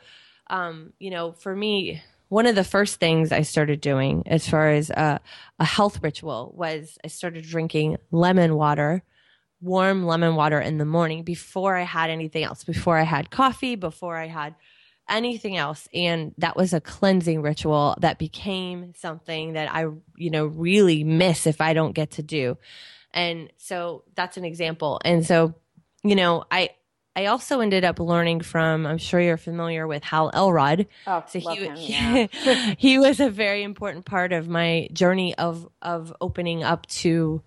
um, 0.48 0.92
you 0.98 1.10
know, 1.10 1.32
for 1.32 1.56
me, 1.56 2.02
one 2.28 2.46
of 2.46 2.54
the 2.54 2.64
first 2.64 3.00
things 3.00 3.32
I 3.32 3.42
started 3.42 3.80
doing 3.80 4.24
as 4.26 4.46
far 4.46 4.70
as 4.70 4.90
a, 4.90 5.20
a 5.58 5.64
health 5.64 6.02
ritual 6.02 6.52
was 6.54 6.98
I 7.02 7.08
started 7.08 7.44
drinking 7.44 7.96
lemon 8.10 8.56
water 8.56 9.02
warm 9.60 10.06
lemon 10.06 10.34
water 10.36 10.60
in 10.60 10.78
the 10.78 10.84
morning 10.84 11.22
before 11.22 11.76
I 11.76 11.82
had 11.82 12.10
anything 12.10 12.44
else, 12.44 12.64
before 12.64 12.98
I 12.98 13.02
had 13.02 13.30
coffee, 13.30 13.74
before 13.74 14.16
I 14.16 14.26
had 14.26 14.54
anything 15.08 15.56
else. 15.56 15.88
And 15.94 16.34
that 16.38 16.56
was 16.56 16.72
a 16.72 16.80
cleansing 16.80 17.42
ritual 17.42 17.96
that 18.00 18.18
became 18.18 18.92
something 18.96 19.54
that 19.54 19.72
I, 19.72 19.86
you 20.16 20.30
know, 20.30 20.46
really 20.46 21.04
miss 21.04 21.46
if 21.46 21.60
I 21.60 21.72
don't 21.72 21.92
get 21.92 22.12
to 22.12 22.22
do. 22.22 22.58
And 23.12 23.50
so 23.56 24.04
that's 24.14 24.36
an 24.36 24.44
example. 24.44 25.00
And 25.04 25.24
so, 25.24 25.54
you 26.02 26.16
know, 26.16 26.44
I, 26.50 26.70
I 27.14 27.26
also 27.26 27.60
ended 27.60 27.82
up 27.82 27.98
learning 27.98 28.42
from, 28.42 28.84
I'm 28.84 28.98
sure 28.98 29.20
you're 29.20 29.38
familiar 29.38 29.86
with 29.86 30.04
Hal 30.04 30.30
Elrod. 30.34 30.86
Oh, 31.06 31.24
so 31.26 31.38
he, 31.38 31.54
him, 31.54 31.76
yeah. 31.78 32.74
he 32.78 32.98
was 32.98 33.20
a 33.20 33.30
very 33.30 33.62
important 33.62 34.04
part 34.04 34.34
of 34.34 34.48
my 34.48 34.88
journey 34.92 35.34
of, 35.36 35.66
of 35.80 36.14
opening 36.20 36.62
up 36.62 36.84
to, 36.86 37.42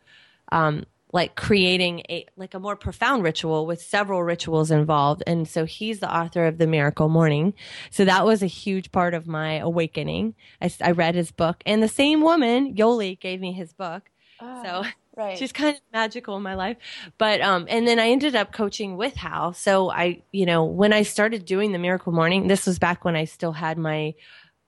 um, 0.52 0.86
like 1.12 1.36
creating 1.36 2.04
a 2.10 2.26
like 2.38 2.54
a 2.54 2.60
more 2.60 2.76
profound 2.76 3.24
ritual 3.24 3.66
with 3.66 3.82
several 3.82 4.24
rituals 4.24 4.70
involved. 4.72 5.24
And 5.26 5.48
so 5.48 5.66
he's 5.66 6.00
the 6.00 6.14
author 6.14 6.46
of 6.46 6.58
the 6.58 6.68
miracle 6.68 7.10
morning. 7.10 7.54
So 7.90 8.06
that 8.06 8.26
was 8.26 8.44
a 8.44 8.48
huge 8.48 8.92
part 8.92 9.14
of 9.14 9.28
my 9.28 9.56
awakening. 9.56 10.36
I, 10.62 10.72
I 10.82 10.92
read 10.92 11.16
his 11.16 11.32
book 11.32 11.64
and 11.66 11.82
the 11.82 11.88
same 11.88 12.22
woman 12.22 12.76
yoli 12.76 13.20
gave 13.20 13.40
me 13.40 13.54
his 13.54 13.74
book. 13.74 14.10
Oh, 14.40 14.64
so 14.64 14.90
right. 15.18 15.38
she's 15.38 15.52
kind 15.52 15.76
of 15.76 15.82
magical 15.92 16.38
in 16.38 16.44
my 16.44 16.56
life. 16.56 16.78
But 17.18 17.42
um 17.42 17.66
and 17.70 17.88
then 17.88 18.00
i 18.00 18.10
ended 18.10 18.36
up 18.36 18.52
coaching 18.52 18.96
with 18.96 19.16
hal. 19.16 19.54
So 19.54 19.90
i 19.90 20.22
you 20.32 20.46
know 20.46 20.64
when 20.64 20.94
i 20.94 21.02
started 21.02 21.46
doing 21.46 21.72
the 21.72 21.80
miracle 21.80 22.14
morning 22.14 22.48
this 22.48 22.68
was 22.68 22.78
back 22.78 23.04
when 23.04 23.16
i 23.16 23.26
still 23.26 23.54
had 23.54 23.78
my 23.78 24.14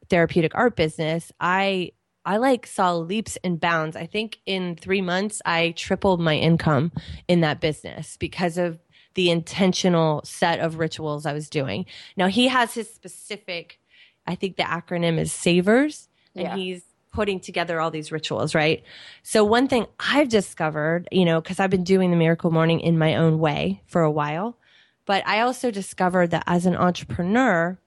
therapeutic 0.09 0.53
art 0.55 0.75
business 0.75 1.31
i 1.39 1.91
I 2.25 2.37
like 2.37 2.67
saw 2.67 2.95
leaps 2.95 3.37
and 3.43 3.59
bounds. 3.59 3.95
I 3.95 4.05
think 4.05 4.39
in 4.45 4.75
three 4.75 5.01
months, 5.01 5.41
I 5.45 5.71
tripled 5.71 6.21
my 6.21 6.35
income 6.35 6.91
in 7.27 7.41
that 7.41 7.59
business 7.59 8.17
because 8.17 8.57
of 8.57 8.79
the 9.15 9.29
intentional 9.29 10.21
set 10.23 10.59
of 10.59 10.77
rituals 10.79 11.25
I 11.25 11.33
was 11.33 11.49
doing. 11.49 11.85
Now 12.15 12.27
he 12.27 12.47
has 12.47 12.73
his 12.73 12.93
specific, 12.93 13.79
I 14.25 14.35
think 14.35 14.55
the 14.55 14.63
acronym 14.63 15.17
is 15.17 15.33
SAVERS, 15.33 16.07
and 16.35 16.45
Yeah. 16.45 16.55
he's 16.55 16.83
putting 17.11 17.41
together 17.41 17.81
all 17.81 17.91
these 17.91 18.11
rituals, 18.11 18.55
right? 18.55 18.83
So 19.21 19.43
one 19.43 19.67
thing 19.67 19.85
I've 19.99 20.29
discovered, 20.29 21.09
you 21.11 21.25
know, 21.25 21.41
because 21.41 21.59
I've 21.59 21.69
been 21.69 21.83
doing 21.83 22.09
the 22.09 22.15
miracle 22.15 22.51
morning 22.51 22.79
in 22.79 22.97
my 22.97 23.15
own 23.15 23.39
way 23.39 23.81
for 23.85 24.01
a 24.01 24.11
while, 24.11 24.57
but 25.05 25.27
I 25.27 25.41
also 25.41 25.71
discovered 25.71 26.31
that 26.31 26.43
as 26.47 26.65
an 26.65 26.77
entrepreneur, 26.77 27.77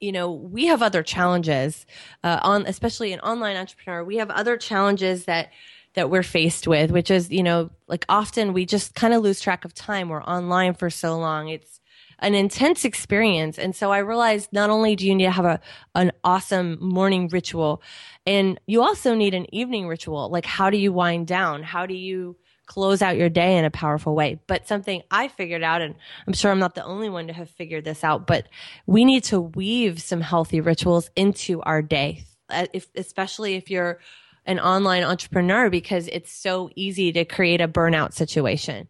you 0.00 0.12
know 0.12 0.30
we 0.30 0.66
have 0.66 0.82
other 0.82 1.02
challenges 1.02 1.86
uh, 2.22 2.38
on 2.42 2.66
especially 2.66 3.12
an 3.12 3.20
online 3.20 3.56
entrepreneur 3.56 4.04
we 4.04 4.16
have 4.16 4.30
other 4.30 4.56
challenges 4.56 5.24
that 5.24 5.50
that 5.94 6.10
we're 6.10 6.22
faced 6.22 6.68
with 6.68 6.90
which 6.90 7.10
is 7.10 7.30
you 7.30 7.42
know 7.42 7.70
like 7.88 8.04
often 8.08 8.52
we 8.52 8.66
just 8.66 8.94
kind 8.94 9.14
of 9.14 9.22
lose 9.22 9.40
track 9.40 9.64
of 9.64 9.74
time. 9.74 10.08
We're 10.08 10.22
online 10.22 10.74
for 10.74 10.90
so 10.90 11.18
long. 11.18 11.48
It's 11.48 11.80
an 12.18 12.34
intense 12.34 12.84
experience. 12.84 13.58
And 13.58 13.76
so 13.76 13.92
i 13.92 13.98
realized 13.98 14.52
not 14.52 14.70
only 14.70 14.96
do 14.96 15.06
you 15.06 15.14
need 15.14 15.24
to 15.26 15.30
have 15.30 15.44
a 15.44 15.60
an 15.94 16.12
awesome 16.24 16.78
morning 16.80 17.28
ritual 17.28 17.82
and 18.26 18.58
you 18.66 18.82
also 18.82 19.14
need 19.14 19.34
an 19.34 19.52
evening 19.54 19.86
ritual. 19.86 20.30
Like 20.30 20.46
how 20.46 20.70
do 20.70 20.78
you 20.78 20.92
wind 20.92 21.26
down? 21.26 21.62
How 21.62 21.86
do 21.86 21.94
you 21.94 22.36
close 22.66 23.00
out 23.00 23.16
your 23.16 23.28
day 23.28 23.56
in 23.56 23.64
a 23.64 23.70
powerful 23.70 24.14
way. 24.14 24.40
But 24.46 24.68
something 24.68 25.02
I 25.10 25.28
figured 25.28 25.62
out, 25.62 25.82
and 25.82 25.94
I'm 26.26 26.32
sure 26.32 26.50
I'm 26.50 26.58
not 26.58 26.74
the 26.74 26.84
only 26.84 27.08
one 27.08 27.28
to 27.28 27.32
have 27.32 27.48
figured 27.48 27.84
this 27.84 28.04
out, 28.04 28.26
but 28.26 28.48
we 28.86 29.04
need 29.04 29.24
to 29.24 29.40
weave 29.40 30.02
some 30.02 30.20
healthy 30.20 30.60
rituals 30.60 31.10
into 31.16 31.62
our 31.62 31.82
day, 31.82 32.24
uh, 32.50 32.66
if, 32.72 32.88
especially 32.94 33.54
if 33.54 33.70
you're 33.70 34.00
an 34.44 34.60
online 34.60 35.02
entrepreneur, 35.02 35.70
because 35.70 36.08
it's 36.08 36.32
so 36.32 36.70
easy 36.76 37.12
to 37.12 37.24
create 37.24 37.60
a 37.60 37.68
burnout 37.68 38.12
situation. 38.12 38.88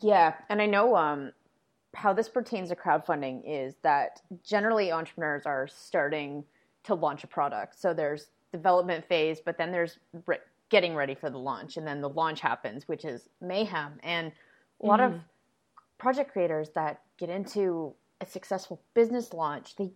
Yeah, 0.00 0.34
and 0.48 0.62
I 0.62 0.66
know 0.66 0.96
um, 0.96 1.32
how 1.94 2.12
this 2.12 2.28
pertains 2.28 2.70
to 2.70 2.76
crowdfunding 2.76 3.42
is 3.46 3.74
that 3.82 4.22
generally 4.42 4.90
entrepreneurs 4.90 5.44
are 5.44 5.68
starting 5.68 6.44
to 6.84 6.94
launch 6.94 7.24
a 7.24 7.26
product. 7.26 7.78
So 7.78 7.92
there's 7.92 8.28
development 8.52 9.04
phase, 9.06 9.40
but 9.44 9.58
then 9.58 9.72
there's 9.72 9.98
re- 10.26 10.38
getting 10.72 10.94
ready 10.94 11.14
for 11.14 11.28
the 11.28 11.38
launch, 11.38 11.76
and 11.76 11.86
then 11.86 12.00
the 12.00 12.08
launch 12.08 12.40
happens, 12.40 12.88
which 12.88 13.04
is 13.04 13.28
mayhem. 13.42 14.00
And 14.02 14.32
a 14.82 14.86
lot 14.86 15.00
of 15.00 15.10
mm-hmm. 15.12 15.20
project 15.98 16.32
creators 16.32 16.70
that 16.70 17.02
get 17.18 17.28
into 17.28 17.92
a 18.22 18.26
successful 18.26 18.80
business 18.94 19.34
launch, 19.34 19.76
they 19.76 19.90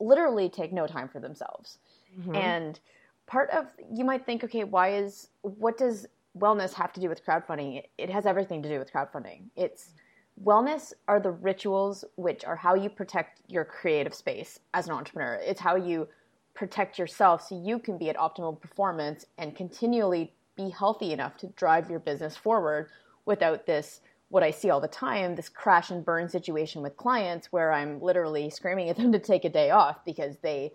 literally 0.00 0.48
take 0.48 0.72
no 0.72 0.88
time 0.88 1.08
for 1.08 1.20
themselves. 1.20 1.78
Mm-hmm. 2.18 2.34
And 2.34 2.80
part 3.28 3.50
of 3.50 3.66
you 3.94 4.04
might 4.04 4.26
think, 4.26 4.42
okay, 4.42 4.64
why 4.64 4.94
is 4.96 5.28
what 5.42 5.78
does 5.78 6.06
wellness 6.36 6.74
have 6.74 6.92
to 6.94 7.00
do 7.00 7.08
with 7.08 7.24
crowdfunding? 7.24 7.78
It, 7.78 7.90
it 7.96 8.10
has 8.10 8.26
everything 8.26 8.64
to 8.64 8.68
do 8.68 8.80
with 8.80 8.92
crowdfunding. 8.92 9.44
It's 9.54 9.90
wellness 10.42 10.92
are 11.06 11.20
the 11.20 11.30
rituals 11.30 12.04
which 12.16 12.44
are 12.44 12.56
how 12.56 12.74
you 12.74 12.90
protect 12.90 13.42
your 13.46 13.64
creative 13.64 14.12
space 14.12 14.58
as 14.74 14.88
an 14.88 14.92
entrepreneur. 14.94 15.34
It's 15.34 15.60
how 15.60 15.76
you 15.76 16.08
protect 16.56 16.98
yourself 16.98 17.46
so 17.46 17.60
you 17.62 17.78
can 17.78 17.98
be 17.98 18.08
at 18.08 18.16
optimal 18.16 18.60
performance 18.60 19.26
and 19.38 19.54
continually 19.54 20.32
be 20.56 20.70
healthy 20.70 21.12
enough 21.12 21.36
to 21.36 21.46
drive 21.48 21.90
your 21.90 22.00
business 22.00 22.36
forward 22.36 22.88
without 23.26 23.66
this 23.66 24.00
what 24.28 24.42
I 24.42 24.50
see 24.50 24.70
all 24.70 24.80
the 24.80 24.88
time 24.88 25.36
this 25.36 25.48
crash 25.48 25.90
and 25.90 26.04
burn 26.04 26.28
situation 26.28 26.82
with 26.82 26.96
clients 26.96 27.52
where 27.52 27.72
I'm 27.72 28.00
literally 28.00 28.50
screaming 28.50 28.88
at 28.88 28.96
them 28.96 29.12
to 29.12 29.18
take 29.18 29.44
a 29.44 29.50
day 29.50 29.70
off 29.70 30.04
because 30.04 30.38
they 30.38 30.72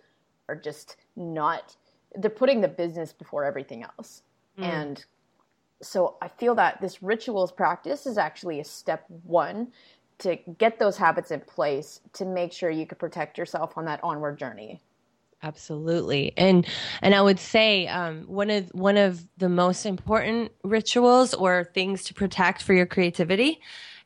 are 0.47 0.55
just 0.55 0.95
not, 1.15 1.75
they're 2.15 2.29
putting 2.29 2.61
the 2.61 2.67
business 2.67 3.11
before 3.11 3.43
everything 3.43 3.83
else. 3.83 4.21
Mm. 4.57 4.63
And 4.63 5.05
so 5.81 6.17
I 6.21 6.27
feel 6.27 6.55
that 6.55 6.79
this 6.79 7.03
rituals 7.03 7.51
practice 7.51 8.05
is 8.05 8.17
actually 8.17 8.59
a 8.59 8.63
step 8.63 9.05
one 9.23 9.71
to 10.19 10.37
get 10.57 10.77
those 10.77 10.97
habits 10.97 11.31
in 11.31 11.41
place 11.41 11.99
to 12.13 12.25
make 12.25 12.53
sure 12.53 12.69
you 12.69 12.85
can 12.85 12.97
protect 12.97 13.37
yourself 13.37 13.77
on 13.77 13.85
that 13.85 13.99
onward 14.03 14.37
journey. 14.37 14.79
Absolutely, 15.43 16.33
and 16.37 16.67
and 17.01 17.15
I 17.15 17.21
would 17.21 17.39
say 17.39 17.87
um, 17.87 18.23
one 18.27 18.51
of 18.51 18.69
one 18.73 18.97
of 18.97 19.27
the 19.37 19.49
most 19.49 19.87
important 19.87 20.51
rituals 20.63 21.33
or 21.33 21.63
things 21.73 22.03
to 22.05 22.13
protect 22.13 22.61
for 22.61 22.73
your 22.73 22.85
creativity 22.85 23.59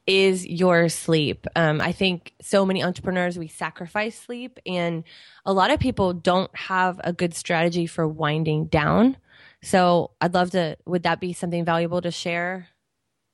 is 0.08 0.46
your 0.46 0.88
sleep. 0.88 1.46
Um, 1.56 1.82
I 1.82 1.92
think 1.92 2.34
so 2.42 2.66
many 2.66 2.84
entrepreneurs 2.84 3.38
we 3.38 3.48
sacrifice 3.48 4.18
sleep, 4.18 4.60
and 4.66 5.04
a 5.46 5.52
lot 5.52 5.72
of 5.72 5.80
people 5.80 6.14
don't 6.14 6.56
have 6.56 7.02
a 7.04 7.12
good 7.12 7.34
strategy 7.34 7.86
for 7.86 8.08
winding 8.08 8.68
down. 8.68 9.18
So 9.62 10.12
I'd 10.22 10.34
love 10.34 10.52
to. 10.52 10.78
Would 10.86 11.04
that 11.04 11.20
be 11.20 11.34
something 11.34 11.66
valuable 11.66 12.02
to 12.02 12.12
share, 12.12 12.70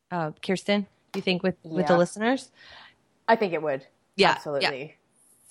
uh, 0.10 0.31
Kirsten? 0.43 0.88
You 1.15 1.22
think 1.22 1.43
with 1.43 1.55
yeah. 1.63 1.72
with 1.72 1.88
the 1.88 1.98
listeners? 1.98 2.51
I 3.27 3.36
think 3.36 3.53
it 3.53 3.62
would. 3.62 3.86
Yeah, 4.15 4.31
absolutely. 4.31 4.81
Yeah. 4.81 5.00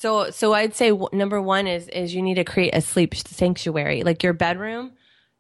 So, 0.00 0.30
so 0.30 0.54
I'd 0.54 0.75
say 0.75 0.88
w- 0.88 1.11
number 1.12 1.42
one 1.42 1.66
is 1.66 1.87
is 1.88 2.14
you 2.14 2.23
need 2.23 2.37
to 2.37 2.45
create 2.45 2.75
a 2.75 2.80
sleep 2.80 3.14
sanctuary, 3.14 4.02
like 4.02 4.23
your 4.23 4.33
bedroom. 4.33 4.92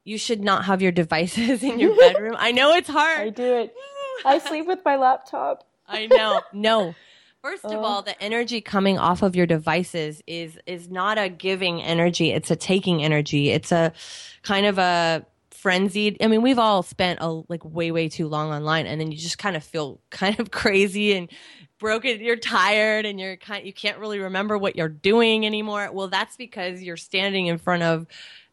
You 0.04 0.18
should 0.18 0.44
not 0.44 0.66
have 0.66 0.82
your 0.82 0.92
devices 0.92 1.62
in 1.62 1.80
your 1.80 1.96
bedroom. 1.96 2.36
I 2.38 2.52
know 2.52 2.74
it's 2.74 2.88
hard. 2.88 3.20
I 3.20 3.30
do 3.30 3.56
it. 3.56 3.74
I 4.22 4.38
sleep 4.38 4.66
with 4.66 4.80
my 4.84 4.96
laptop. 4.96 5.66
I 5.88 6.08
know. 6.08 6.42
No. 6.52 6.94
First 7.40 7.64
of 7.64 7.72
oh. 7.72 7.80
all, 7.80 8.02
the 8.02 8.22
energy 8.22 8.60
coming 8.60 8.98
off 8.98 9.22
of 9.22 9.34
your 9.34 9.46
devices 9.46 10.22
is 10.26 10.58
is 10.66 10.90
not 10.90 11.16
a 11.16 11.30
giving 11.30 11.80
energy, 11.82 12.30
it's 12.30 12.50
a 12.50 12.56
taking 12.56 13.02
energy. 13.02 13.48
It's 13.48 13.72
a 13.72 13.94
kind 14.42 14.66
of 14.66 14.76
a 14.76 15.24
frenzied. 15.52 16.18
I 16.22 16.26
mean, 16.26 16.42
we've 16.42 16.58
all 16.58 16.82
spent 16.82 17.20
a 17.22 17.28
like 17.48 17.64
way 17.64 17.92
way 17.92 18.10
too 18.10 18.28
long 18.28 18.52
online 18.52 18.86
and 18.86 19.00
then 19.00 19.10
you 19.10 19.16
just 19.16 19.38
kind 19.38 19.56
of 19.56 19.64
feel 19.64 20.02
kind 20.10 20.38
of 20.38 20.50
crazy 20.50 21.14
and 21.14 21.30
broken 21.80 22.20
you're 22.20 22.36
tired 22.36 23.06
and 23.06 23.18
you're 23.18 23.36
kind 23.36 23.66
you 23.66 23.72
can't 23.72 23.98
really 23.98 24.20
remember 24.20 24.56
what 24.56 24.76
you're 24.76 24.88
doing 24.88 25.44
anymore. 25.44 25.90
Well 25.92 26.08
that's 26.08 26.36
because 26.36 26.82
you're 26.82 26.96
standing 26.96 27.46
in 27.46 27.58
front 27.58 27.82
of 27.82 28.06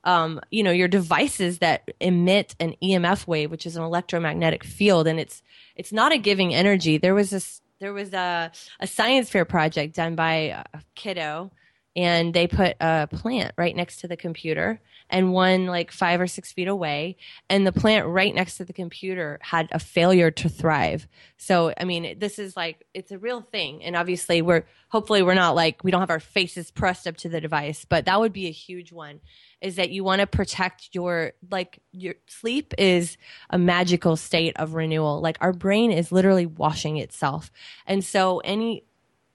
um, 0.04 0.40
you 0.50 0.64
know 0.64 0.72
your 0.72 0.88
devices 0.88 1.60
that 1.60 1.92
emit 2.00 2.56
an 2.60 2.76
emf 2.82 3.28
wave 3.28 3.52
which 3.52 3.66
is 3.68 3.76
an 3.76 3.84
electromagnetic 3.84 4.64
field. 4.64 5.06
And 5.06 5.20
it's 5.20 5.44
it's 5.76 5.92
not 5.92 6.12
a 6.12 6.18
giving 6.18 6.56
energy. 6.56 6.98
There 6.98 7.14
was 7.14 7.30
this 7.30 7.62
there 7.80 7.94
was 7.94 8.14
a, 8.14 8.52
a 8.80 8.88
science 8.88 9.30
fair 9.30 9.46
project 9.46 9.96
done 9.96 10.16
by 10.16 10.66
a 10.74 10.82
kiddo 10.96 11.52
and 11.96 12.34
they 12.34 12.48
put 12.48 12.78
a 12.80 13.08
plant 13.08 13.54
right 13.58 13.76
next 13.76 13.98
to 13.98 14.08
the 14.08 14.18
computer 14.18 14.80
and 15.10 15.34
one 15.34 15.66
like 15.68 15.92
five 15.92 16.20
or 16.20 16.28
six 16.28 16.52
feet 16.52 16.68
away. 16.68 17.18
And 17.50 17.66
the 17.66 17.72
plant 17.72 18.08
right 18.08 18.34
next 18.34 18.58
to 18.58 18.66
the 18.66 18.74
computer 18.74 19.40
had 19.42 19.68
a 19.72 19.80
failure 19.80 20.32
to 20.32 20.50
thrive. 20.50 21.08
So, 21.38 21.74
I 21.78 21.86
mean, 21.86 22.20
this 22.20 22.40
is 22.40 22.56
like, 22.56 22.86
it's 22.94 23.12
a 23.12 23.18
real 23.18 23.42
thing. 23.42 23.84
And 23.84 23.96
obviously, 23.96 24.42
we're 24.42 24.66
hopefully 24.90 25.24
we're 25.24 25.34
not 25.34 25.56
like, 25.56 25.84
we 25.84 25.92
don't 25.92 26.02
have 26.02 26.10
our 26.10 26.20
faces 26.20 26.72
pressed 26.72 27.08
up 27.08 27.18
to 27.18 27.30
the 27.30 27.42
device, 27.42 27.86
but 27.86 28.06
that 28.06 28.20
would 28.20 28.34
be 28.34 28.48
a 28.48 28.52
huge 28.52 28.92
one 28.92 29.22
is 29.62 29.76
that 29.78 29.90
you 29.90 30.04
want 30.04 30.22
to 30.22 30.28
protect 30.28 30.90
your 30.94 31.34
like 31.50 31.80
your 31.92 32.16
sleep 32.28 32.74
is 32.78 33.18
a 33.50 33.58
magical 33.58 34.16
state 34.16 34.54
of 34.58 34.76
renewal 34.76 35.20
like 35.20 35.38
our 35.42 35.54
brain 35.54 35.92
is 35.92 36.12
literally 36.12 36.46
washing 36.46 36.98
itself 36.98 37.52
and 37.88 38.04
so 38.04 38.40
any 38.40 38.84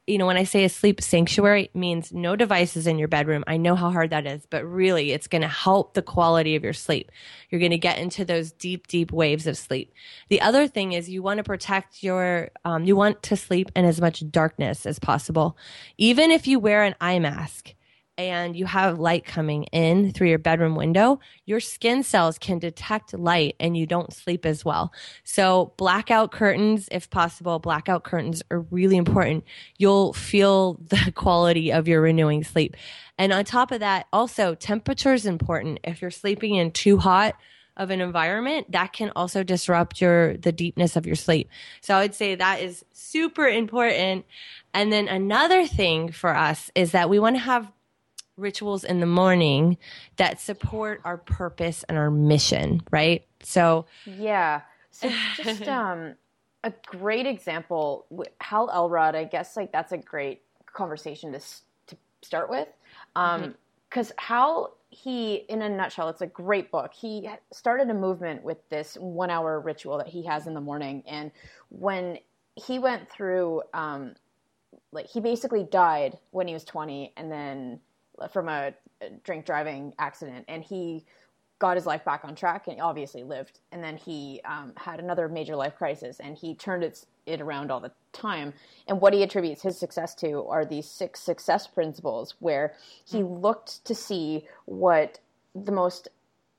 you 0.06 0.18
know, 0.18 0.26
when 0.26 0.37
I 0.37 0.44
say 0.44 0.64
a 0.64 0.68
sleep 0.68 1.00
sanctuary, 1.00 1.64
it 1.64 1.76
means 1.76 2.12
no 2.12 2.35
devices 2.35 2.88
in 2.88 2.99
your 2.99 3.06
bedroom. 3.06 3.44
I 3.47 3.56
know 3.56 3.76
how 3.76 3.90
hard 3.90 4.11
that 4.11 4.26
is, 4.26 4.44
but 4.47 4.64
really 4.64 5.12
it's 5.12 5.28
going 5.28 5.42
to 5.42 5.49
help 5.49 5.94
the 5.94 6.02
quality 6.02 6.56
of 6.56 6.64
your 6.64 6.73
sleep. 6.73 7.12
You're 7.50 7.61
going 7.61 7.71
to 7.71 7.78
get 7.78 7.99
into 7.99 8.25
those 8.25 8.50
deep, 8.50 8.88
deep 8.88 9.12
waves 9.12 9.47
of 9.47 9.56
sleep. 9.56 9.92
The 10.28 10.40
other 10.40 10.66
thing 10.66 10.92
is 10.92 11.09
you 11.09 11.23
want 11.23 11.38
to 11.38 11.44
protect 11.44 12.02
your, 12.02 12.50
um, 12.64 12.85
you 12.85 12.97
want 12.97 13.23
to 13.25 13.37
sleep 13.37 13.71
in 13.76 13.85
as 13.85 14.00
much 14.00 14.28
darkness 14.28 14.87
as 14.87 14.99
possible. 14.99 15.56
Even 15.99 16.32
if 16.32 16.49
you 16.49 16.59
wear 16.59 16.82
an 16.82 16.97
eye 17.00 17.21
mask, 17.21 17.75
and 18.31 18.57
you 18.57 18.67
have 18.67 18.99
light 18.99 19.25
coming 19.25 19.64
in 19.64 20.12
through 20.12 20.29
your 20.29 20.38
bedroom 20.38 20.75
window, 20.75 21.21
your 21.45 21.61
skin 21.61 22.02
cells 22.02 22.38
can 22.38 22.59
detect 22.59 23.14
light 23.14 23.57
and 23.61 23.76
you 23.76 23.87
don't 23.87 24.12
sleep 24.12 24.47
as 24.47 24.64
well. 24.64 24.93
So, 25.25 25.73
blackout 25.77 26.33
curtains, 26.33 26.88
if 26.90 27.11
possible, 27.11 27.59
blackout 27.59 28.05
curtains 28.05 28.42
are 28.51 28.61
really 28.61 28.96
important. 28.96 29.44
You'll 29.79 30.12
feel 30.12 30.75
the 30.88 31.12
quality 31.14 31.73
of 31.73 31.88
your 31.88 32.01
renewing 32.01 32.44
sleep. 32.44 32.77
And 33.18 33.33
on 33.33 33.44
top 33.44 33.73
of 33.73 33.81
that, 33.81 34.07
also, 34.12 34.55
temperature 34.55 35.12
is 35.12 35.27
important. 35.27 35.81
If 35.85 36.03
you're 36.03 36.11
sleeping 36.11 36.55
in 36.55 36.73
too 36.73 36.99
hot, 36.99 37.35
of 37.77 37.90
an 37.90 38.01
environment 38.01 38.70
that 38.73 38.92
can 38.92 39.11
also 39.16 39.42
disrupt 39.42 40.01
your 40.01 40.37
the 40.37 40.53
deepness 40.53 40.96
of 40.96 41.07
your 41.07 41.16
sleep. 41.16 41.49
So 41.81 41.94
I 41.94 42.03
would 42.03 42.14
say 42.14 42.35
that 42.35 42.61
is 42.61 42.85
super 42.92 43.49
important. 43.49 44.27
And 44.75 44.92
then 44.92 45.09
another 45.09 45.66
thing 45.66 46.12
for 46.12 46.37
us 46.37 46.70
is 46.75 46.92
that 46.92 47.09
we 47.09 47.18
want 47.18 47.37
to 47.37 47.40
have 47.40 47.70
rituals 48.37 48.85
in 48.85 49.01
the 49.01 49.07
morning 49.07 49.77
that 50.16 50.40
support 50.40 51.01
our 51.05 51.18
purpose 51.18 51.85
and 51.88 51.99
our 51.99 52.11
mission, 52.11 52.83
right? 52.90 53.27
So, 53.42 53.87
yeah. 54.07 54.62
So, 54.90 55.11
just 55.37 55.62
um, 55.68 56.14
a 56.64 56.73
great 56.87 57.27
example, 57.27 58.07
Hal 58.40 58.71
Elrod, 58.71 59.14
I 59.14 59.25
guess, 59.25 59.57
like 59.57 59.73
that's 59.73 59.92
a 59.92 59.99
great 59.99 60.42
conversation 60.66 61.33
to, 61.33 61.38
to 61.38 61.97
start 62.23 62.49
with. 62.49 62.68
Um, 63.16 63.55
because 63.88 64.09
mm-hmm. 64.09 64.35
Hal, 64.35 64.77
he, 64.90 65.35
in 65.49 65.62
a 65.62 65.68
nutshell, 65.68 66.09
it's 66.09 66.23
a 66.23 66.27
great 66.27 66.71
book. 66.71 66.92
He 66.95 67.29
started 67.53 67.90
a 67.90 67.95
movement 67.95 68.42
with 68.42 68.59
this 68.68 68.95
one 68.95 69.31
hour 69.31 69.61
ritual 69.61 69.99
that 69.99 70.09
he 70.09 70.25
has 70.25 70.47
in 70.47 70.55
the 70.55 70.61
morning. 70.61 71.03
And 71.07 71.31
when 71.68 72.18
he 72.55 72.79
went 72.79 73.11
through, 73.11 73.62
um, 73.75 74.14
like, 74.92 75.07
he 75.07 75.21
basically 75.21 75.64
died 75.64 76.18
when 76.31 76.47
he 76.47 76.55
was 76.55 76.64
20 76.64 77.12
and 77.16 77.33
then 77.33 77.81
from 78.28 78.48
a 78.48 78.72
drink 79.24 79.46
driving 79.46 79.94
accident, 79.98 80.44
and 80.48 80.62
he 80.62 81.04
got 81.58 81.76
his 81.76 81.87
life 81.87 82.04
back 82.04 82.24
on 82.24 82.35
track 82.35 82.66
and 82.66 82.80
obviously 82.80 83.22
lived. 83.22 83.61
And 83.70 83.85
then 83.85 83.96
he 83.96 84.40
um, 84.44 84.72
had 84.76 84.98
another 84.98 85.28
major 85.28 85.54
life 85.54 85.76
crisis, 85.76 86.18
and 86.18 86.37
he 86.37 86.56
turned 86.56 86.82
it, 86.82 87.06
it 87.24 87.40
around 87.40 87.70
all 87.70 87.78
the 87.78 87.92
time. 88.12 88.52
And 88.88 89.00
what 89.00 89.14
he 89.14 89.22
attributes 89.22 89.62
his 89.62 89.78
success 89.78 90.14
to 90.16 90.44
are 90.48 90.64
these 90.64 90.88
six 90.88 91.20
success 91.20 91.68
principles, 91.68 92.35
where 92.40 92.74
he 93.04 93.20
hmm. 93.20 93.35
looked 93.35 93.85
to 93.85 93.94
see 93.94 94.46
what 94.64 95.20
the 95.54 95.72
most 95.72 96.08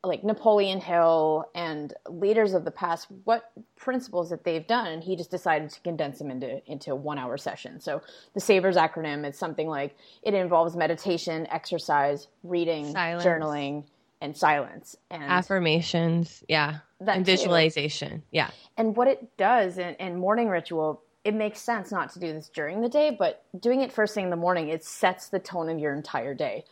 like 0.04 0.24
Napoleon 0.24 0.82
Hill 0.82 1.46
and 1.56 1.94
leaders 2.10 2.54
of 2.54 2.66
the 2.66 2.72
past, 2.72 3.08
what 3.24 3.52
principles 3.78 4.30
that 4.32 4.44
they've 4.44 4.68
done, 4.68 4.88
and 4.88 5.04
he 5.04 5.16
just 5.16 5.32
decided 5.32 5.70
to 5.70 5.80
condense 5.82 6.20
them 6.20 6.30
into 6.30 6.62
into 6.70 6.92
a 6.92 6.96
one 6.96 7.18
hour 7.18 7.38
session. 7.38 7.80
So 7.80 8.02
the 8.34 8.42
Savers 8.42 8.76
acronym 8.76 9.28
is 9.28 9.38
something 9.38 9.68
like 9.68 9.96
it 10.22 10.34
involves 10.34 10.76
meditation, 10.76 11.48
exercise, 11.50 12.28
reading, 12.44 12.92
silence. 12.92 13.24
journaling, 13.24 13.86
and 14.20 14.36
silence 14.36 14.98
and 15.10 15.24
affirmations, 15.24 16.44
yeah, 16.50 16.80
and 17.06 17.26
visualization, 17.26 18.20
too. 18.20 18.26
yeah. 18.32 18.50
And 18.78 18.96
what 18.98 19.08
it 19.08 19.38
does 19.38 19.78
in, 19.78 19.96
in 19.96 20.18
morning 20.18 20.50
ritual, 20.50 21.02
it 21.24 21.34
makes 21.34 21.60
sense 21.60 21.92
not 21.92 22.12
to 22.14 22.20
do 22.20 22.34
this 22.34 22.50
during 22.50 22.82
the 22.82 22.90
day, 22.90 23.16
but 23.18 23.46
doing 23.58 23.82
it 23.82 23.92
first 23.92 24.14
thing 24.16 24.26
in 24.26 24.30
the 24.30 24.36
morning, 24.36 24.68
it 24.68 24.84
sets 24.84 25.30
the 25.30 25.40
tone 25.40 25.70
of 25.70 25.80
your 25.80 25.94
entire 25.94 26.34
day, 26.34 26.66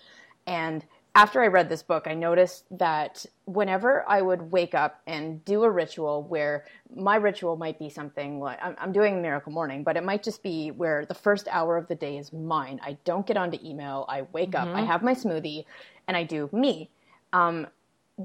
and 0.46 0.86
after 1.14 1.42
I 1.42 1.48
read 1.48 1.68
this 1.68 1.84
book, 1.84 2.08
I 2.08 2.14
noticed 2.14 2.66
that 2.78 3.26
whenever 3.46 4.06
I 4.08 4.22
would 4.22 4.52
wake 4.52 4.74
up 4.74 5.02
and 5.06 5.44
do 5.44 5.64
a 5.64 5.70
ritual 5.70 6.24
where 6.24 6.66
my 6.96 7.18
ritual 7.18 7.58
might 7.58 7.78
be 7.78 7.90
something 7.90 8.40
like 8.40 8.60
I'm, 8.62 8.76
I'm, 8.80 8.92
doing 8.94 9.22
Miracle 9.22 9.52
Morning, 9.52 9.84
but 9.84 9.98
it 9.98 10.06
might 10.06 10.24
just 10.24 10.42
be 10.42 10.72
where 10.72 11.06
the 11.06 11.14
first 11.14 11.50
hour 11.52 11.76
of 11.76 11.88
the 11.90 11.96
day 11.96 12.18
is 12.18 12.32
mine. 12.32 12.80
I 12.82 12.98
don't 13.04 13.28
get 13.28 13.36
onto 13.36 13.58
email. 13.64 14.06
I 14.08 14.22
wake 14.32 14.52
mm-hmm. 14.52 14.70
up, 14.70 14.76
I 14.76 14.80
mm-hmm. 14.80 14.88
have 14.88 15.04
my 15.04 15.14
smoothie, 15.14 15.66
and 16.08 16.16
I 16.16 16.24
do 16.24 16.50
me. 16.54 16.90
Um, 17.34 17.68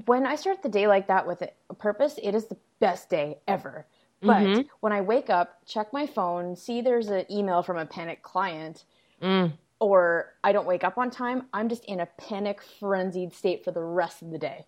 when 0.05 0.25
I 0.25 0.37
start 0.37 0.63
the 0.63 0.69
day 0.69 0.87
like 0.87 1.07
that 1.07 1.27
with 1.27 1.41
a 1.41 1.73
purpose, 1.73 2.17
it 2.23 2.35
is 2.35 2.45
the 2.45 2.57
best 2.79 3.09
day 3.09 3.39
ever. 3.49 3.85
But 4.21 4.43
mm-hmm. 4.43 4.61
when 4.79 4.93
I 4.93 5.01
wake 5.01 5.29
up, 5.29 5.59
check 5.65 5.91
my 5.91 6.07
phone, 6.07 6.55
see 6.55 6.81
there's 6.81 7.09
an 7.09 7.29
email 7.29 7.63
from 7.63 7.77
a 7.77 7.85
panicked 7.85 8.23
client. 8.23 8.85
Mm 9.21 9.53
or 9.79 10.33
I 10.43 10.51
don't 10.51 10.67
wake 10.67 10.83
up 10.83 10.97
on 10.97 11.09
time, 11.09 11.43
I'm 11.53 11.69
just 11.69 11.85
in 11.85 11.99
a 11.99 12.07
panic 12.17 12.61
frenzied 12.79 13.33
state 13.33 13.63
for 13.63 13.71
the 13.71 13.83
rest 13.83 14.21
of 14.21 14.31
the 14.31 14.37
day. 14.37 14.65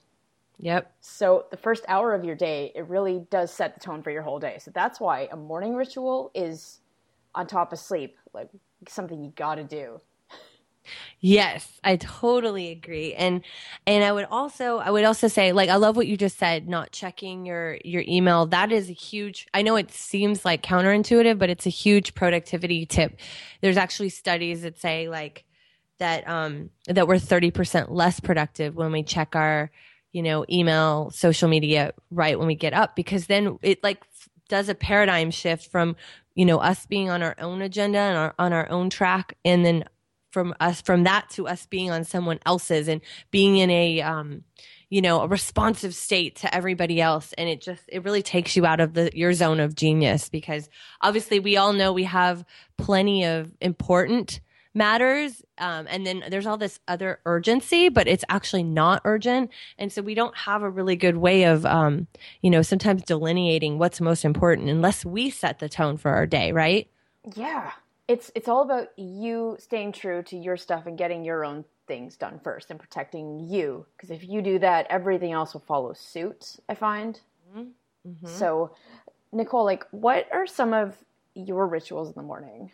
Yep. 0.60 0.92
So 1.00 1.46
the 1.52 1.58
first 1.58 1.86
hour 1.88 2.14
of 2.14 2.26
your 2.26 2.36
day, 2.36 2.72
it 2.76 2.88
really 2.88 3.26
does 3.32 3.52
set 3.52 3.74
the 3.74 3.80
tone 3.80 4.04
for 4.04 4.12
your 4.12 4.22
whole 4.22 4.40
day. 4.40 4.58
So 4.60 4.72
that's 4.74 5.00
why 5.00 5.30
a 5.32 5.38
morning 5.38 5.74
ritual 5.74 6.32
is 6.36 6.82
on 7.34 7.48
top 7.48 7.72
of 7.72 7.80
sleep, 7.80 8.18
like 8.34 8.50
something 8.88 9.24
you 9.24 9.32
got 9.36 9.56
to 9.56 9.64
do. 9.64 10.02
Yes, 11.22 11.80
I 11.84 11.98
totally 11.98 12.70
agree. 12.72 13.14
And 13.14 13.44
and 13.86 14.04
I 14.04 14.12
would 14.12 14.26
also 14.32 14.78
I 14.78 14.90
would 14.90 15.04
also 15.04 15.28
say 15.28 15.52
like 15.52 15.70
I 15.70 15.76
love 15.76 15.98
what 15.98 16.08
you 16.08 16.16
just 16.16 16.38
said, 16.38 16.68
not 16.68 16.92
checking 16.92 17.46
your 17.46 17.78
your 17.84 18.04
email. 18.08 18.46
That 18.46 18.72
is 18.72 18.90
a 18.90 18.94
huge 18.94 19.48
I 19.54 19.62
know 19.62 19.76
it 19.76 19.92
seems 19.92 20.46
like 20.46 20.64
counterintuitive, 20.64 21.38
but 21.38 21.50
it's 21.50 21.66
a 21.66 21.70
huge 21.72 22.16
productivity 22.16 22.86
tip. 22.86 23.20
There's 23.62 23.78
actually 23.78 24.10
studies 24.10 24.62
that 24.62 24.80
say 24.80 25.10
like 25.10 25.44
that 26.00 26.28
um 26.28 26.70
that 26.88 27.08
we're 27.08 27.16
30% 27.16 27.88
less 27.90 28.20
productive 28.20 28.76
when 28.76 28.92
we 28.92 29.04
check 29.04 29.36
our 29.36 29.72
you 30.12 30.24
know 30.24 30.46
email, 30.50 31.12
social 31.12 31.50
media 31.50 31.94
right 32.12 32.38
when 32.40 32.48
we 32.48 32.56
get 32.56 32.74
up 32.74 32.96
because 32.96 33.28
then 33.28 33.60
it 33.62 33.84
like 33.84 34.04
does 34.48 34.70
a 34.70 34.76
paradigm 34.76 35.32
shift 35.32 35.70
from 35.70 35.96
you 36.34 36.46
know 36.46 36.60
us 36.60 36.86
being 36.86 37.10
on 37.10 37.22
our 37.22 37.36
own 37.40 37.62
agenda 37.62 38.00
and 38.00 38.18
our, 38.18 38.34
on 38.40 38.54
our 38.54 38.70
own 38.70 38.90
track 38.90 39.36
and 39.46 39.66
then 39.66 39.84
from 40.32 40.54
us 40.60 40.82
from 40.82 41.04
that 41.04 41.30
to 41.32 41.48
us 41.48 41.66
being 41.66 41.92
on 41.92 42.04
someone 42.04 42.40
else's 42.46 42.88
and 42.88 43.02
being 43.32 43.58
in 43.58 43.70
a 43.70 44.02
um 44.02 44.44
you 44.90 45.02
know 45.02 45.22
a 45.22 45.28
responsive 45.28 45.96
state 45.96 46.36
to 46.38 46.54
everybody 46.54 47.00
else. 47.00 47.34
And 47.34 47.48
it 47.50 47.62
just 47.62 47.84
it 47.88 48.04
really 48.04 48.24
takes 48.24 48.56
you 48.56 48.66
out 48.66 48.80
of 48.80 48.94
the 48.94 49.12
your 49.14 49.34
zone 49.34 49.60
of 49.60 49.76
genius 49.76 50.30
because 50.30 50.70
obviously 51.02 51.40
we 51.40 51.58
all 51.58 51.74
know 51.74 51.94
we 51.94 52.04
have 52.04 52.44
plenty 52.78 53.24
of 53.24 53.52
important 53.62 54.42
matters 54.76 55.42
um, 55.58 55.88
and 55.90 56.06
then 56.06 56.24
there's 56.30 56.46
all 56.46 56.58
this 56.58 56.80
other 56.88 57.20
urgency 57.26 57.90
but 57.90 58.08
it's 58.08 58.24
actually 58.30 58.64
not 58.64 59.02
urgent. 59.06 59.52
And 59.78 59.92
so 59.92 60.02
we 60.02 60.14
don't 60.14 60.36
have 60.38 60.62
a 60.62 60.70
really 60.70 60.96
good 60.96 61.18
way 61.18 61.44
of 61.44 61.66
um, 61.66 62.08
you 62.42 62.50
know 62.50 62.62
sometimes 62.62 63.04
delineating 63.04 63.78
what's 63.78 64.02
most 64.02 64.26
important 64.26 64.70
unless 64.70 65.06
we 65.06 65.30
set 65.30 65.60
the 65.60 65.70
tone 65.70 65.98
for 65.98 66.12
our 66.12 66.26
day 66.26 66.52
right? 66.52 66.90
Yeah 67.36 67.72
it's 68.10 68.32
it's 68.34 68.48
all 68.50 68.64
about 68.64 68.88
you 68.98 69.56
staying 69.60 69.92
true 69.92 70.24
to 70.24 70.36
your 70.36 70.58
stuff 70.58 70.88
and 70.88 70.98
getting 70.98 71.24
your 71.24 71.46
own 71.46 71.64
things 71.88 72.18
done 72.18 72.40
first 72.44 72.72
and 72.72 72.80
protecting 72.80 73.40
you 73.40 73.86
because 73.96 74.10
if 74.10 74.28
you 74.28 74.42
do 74.42 74.60
that 74.60 74.88
everything 74.90 75.32
else 75.32 75.54
will 75.54 75.62
follow 75.62 75.94
suit 75.94 76.58
i 76.68 76.74
find 76.74 77.22
mm-hmm. 77.50 77.70
Mm-hmm. 78.10 78.28
so 78.28 78.76
nicole 79.32 79.64
like 79.64 79.86
what 79.92 80.28
are 80.34 80.48
some 80.48 80.74
of 80.74 80.98
your 81.36 81.68
rituals 81.68 82.08
in 82.10 82.16
the 82.16 82.24
morning 82.24 82.72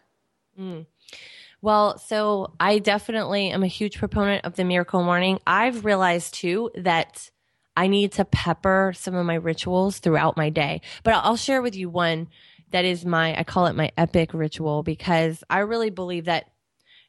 mm. 0.60 0.86
well 1.62 1.98
so 1.98 2.54
i 2.60 2.80
definitely 2.80 3.50
am 3.50 3.62
a 3.62 3.68
huge 3.68 4.00
proponent 4.00 4.46
of 4.46 4.56
the 4.56 4.64
miracle 4.64 5.04
morning 5.04 5.40
i've 5.46 5.84
realized 5.84 6.34
too 6.34 6.72
that 6.76 7.30
i 7.76 7.88
need 7.88 8.14
to 8.14 8.24
pepper 8.24 8.94
some 8.96 9.16
of 9.16 9.26
my 9.26 9.36
rituals 9.36 10.00
throughout 10.00 10.38
my 10.38 10.50
day 10.50 10.80
but 11.04 11.14
i'll 11.14 11.38
share 11.38 11.62
with 11.62 11.76
you 11.76 11.90
one 11.90 12.28
that 12.76 12.84
is 12.84 13.06
my 13.06 13.40
I 13.40 13.46
call 13.46 13.68
it 13.68 13.76
my 13.76 13.90
epic 13.98 14.34
ritual 14.34 14.84
because 14.84 15.46
I 15.50 15.60
really 15.60 15.90
believe 15.90 16.26
that 16.26 16.52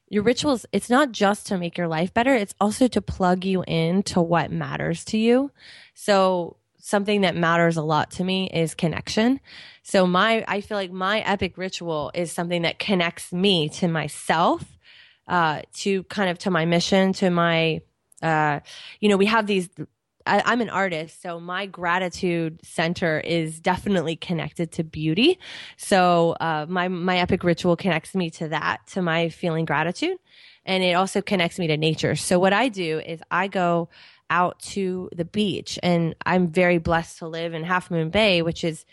your 0.08 0.22
rituals 0.22 0.64
it's 0.70 0.88
not 0.88 1.10
just 1.10 1.48
to 1.48 1.58
make 1.58 1.76
your 1.76 1.88
life 1.88 2.14
better, 2.14 2.32
it's 2.36 2.54
also 2.60 2.86
to 2.86 3.02
plug 3.02 3.44
you 3.44 3.64
in 3.66 4.04
to 4.04 4.22
what 4.22 4.52
matters 4.52 5.04
to 5.06 5.18
you. 5.18 5.50
So 5.92 6.58
something 6.78 7.22
that 7.22 7.34
matters 7.34 7.76
a 7.76 7.82
lot 7.82 8.12
to 8.12 8.22
me 8.22 8.48
is 8.48 8.76
connection. 8.76 9.40
So 9.82 10.06
my 10.06 10.44
I 10.46 10.60
feel 10.60 10.76
like 10.76 10.92
my 10.92 11.18
epic 11.22 11.58
ritual 11.58 12.12
is 12.14 12.30
something 12.30 12.62
that 12.62 12.78
connects 12.78 13.32
me 13.32 13.68
to 13.70 13.88
myself, 13.88 14.62
uh, 15.26 15.62
to 15.78 16.04
kind 16.04 16.30
of 16.30 16.38
to 16.38 16.50
my 16.52 16.64
mission, 16.64 17.12
to 17.14 17.28
my 17.28 17.80
uh, 18.22 18.60
you 19.00 19.08
know, 19.08 19.16
we 19.16 19.26
have 19.26 19.48
these 19.48 19.68
I, 20.26 20.52
am 20.52 20.60
an 20.60 20.70
artist, 20.70 21.22
so 21.22 21.40
my 21.40 21.66
gratitude 21.66 22.60
center 22.64 23.20
is 23.20 23.60
definitely 23.60 24.16
connected 24.16 24.72
to 24.72 24.84
beauty. 24.84 25.38
So 25.76 26.36
uh, 26.40 26.66
my 26.68 26.88
my 26.88 27.18
epic 27.18 27.44
ritual 27.44 27.76
connects 27.76 28.14
me 28.14 28.30
to 28.30 28.48
that, 28.48 28.86
to 28.88 29.02
my 29.02 29.28
feeling 29.28 29.64
gratitude, 29.64 30.18
and 30.64 30.82
it 30.82 30.94
also 30.94 31.22
connects 31.22 31.58
me 31.58 31.66
to 31.68 31.76
nature. 31.76 32.16
So 32.16 32.38
what 32.38 32.52
I 32.52 32.68
do 32.68 32.98
is 32.98 33.20
I 33.30 33.48
go 33.48 33.88
out 34.28 34.58
to 34.58 35.08
the 35.14 35.24
beach, 35.24 35.78
and 35.82 36.14
I'm 36.26 36.48
very 36.48 36.78
blessed 36.78 37.18
to 37.18 37.28
live 37.28 37.54
in 37.54 37.62
Half 37.62 37.90
Moon 37.90 38.10
Bay, 38.10 38.42
which 38.42 38.64
is 38.64 38.84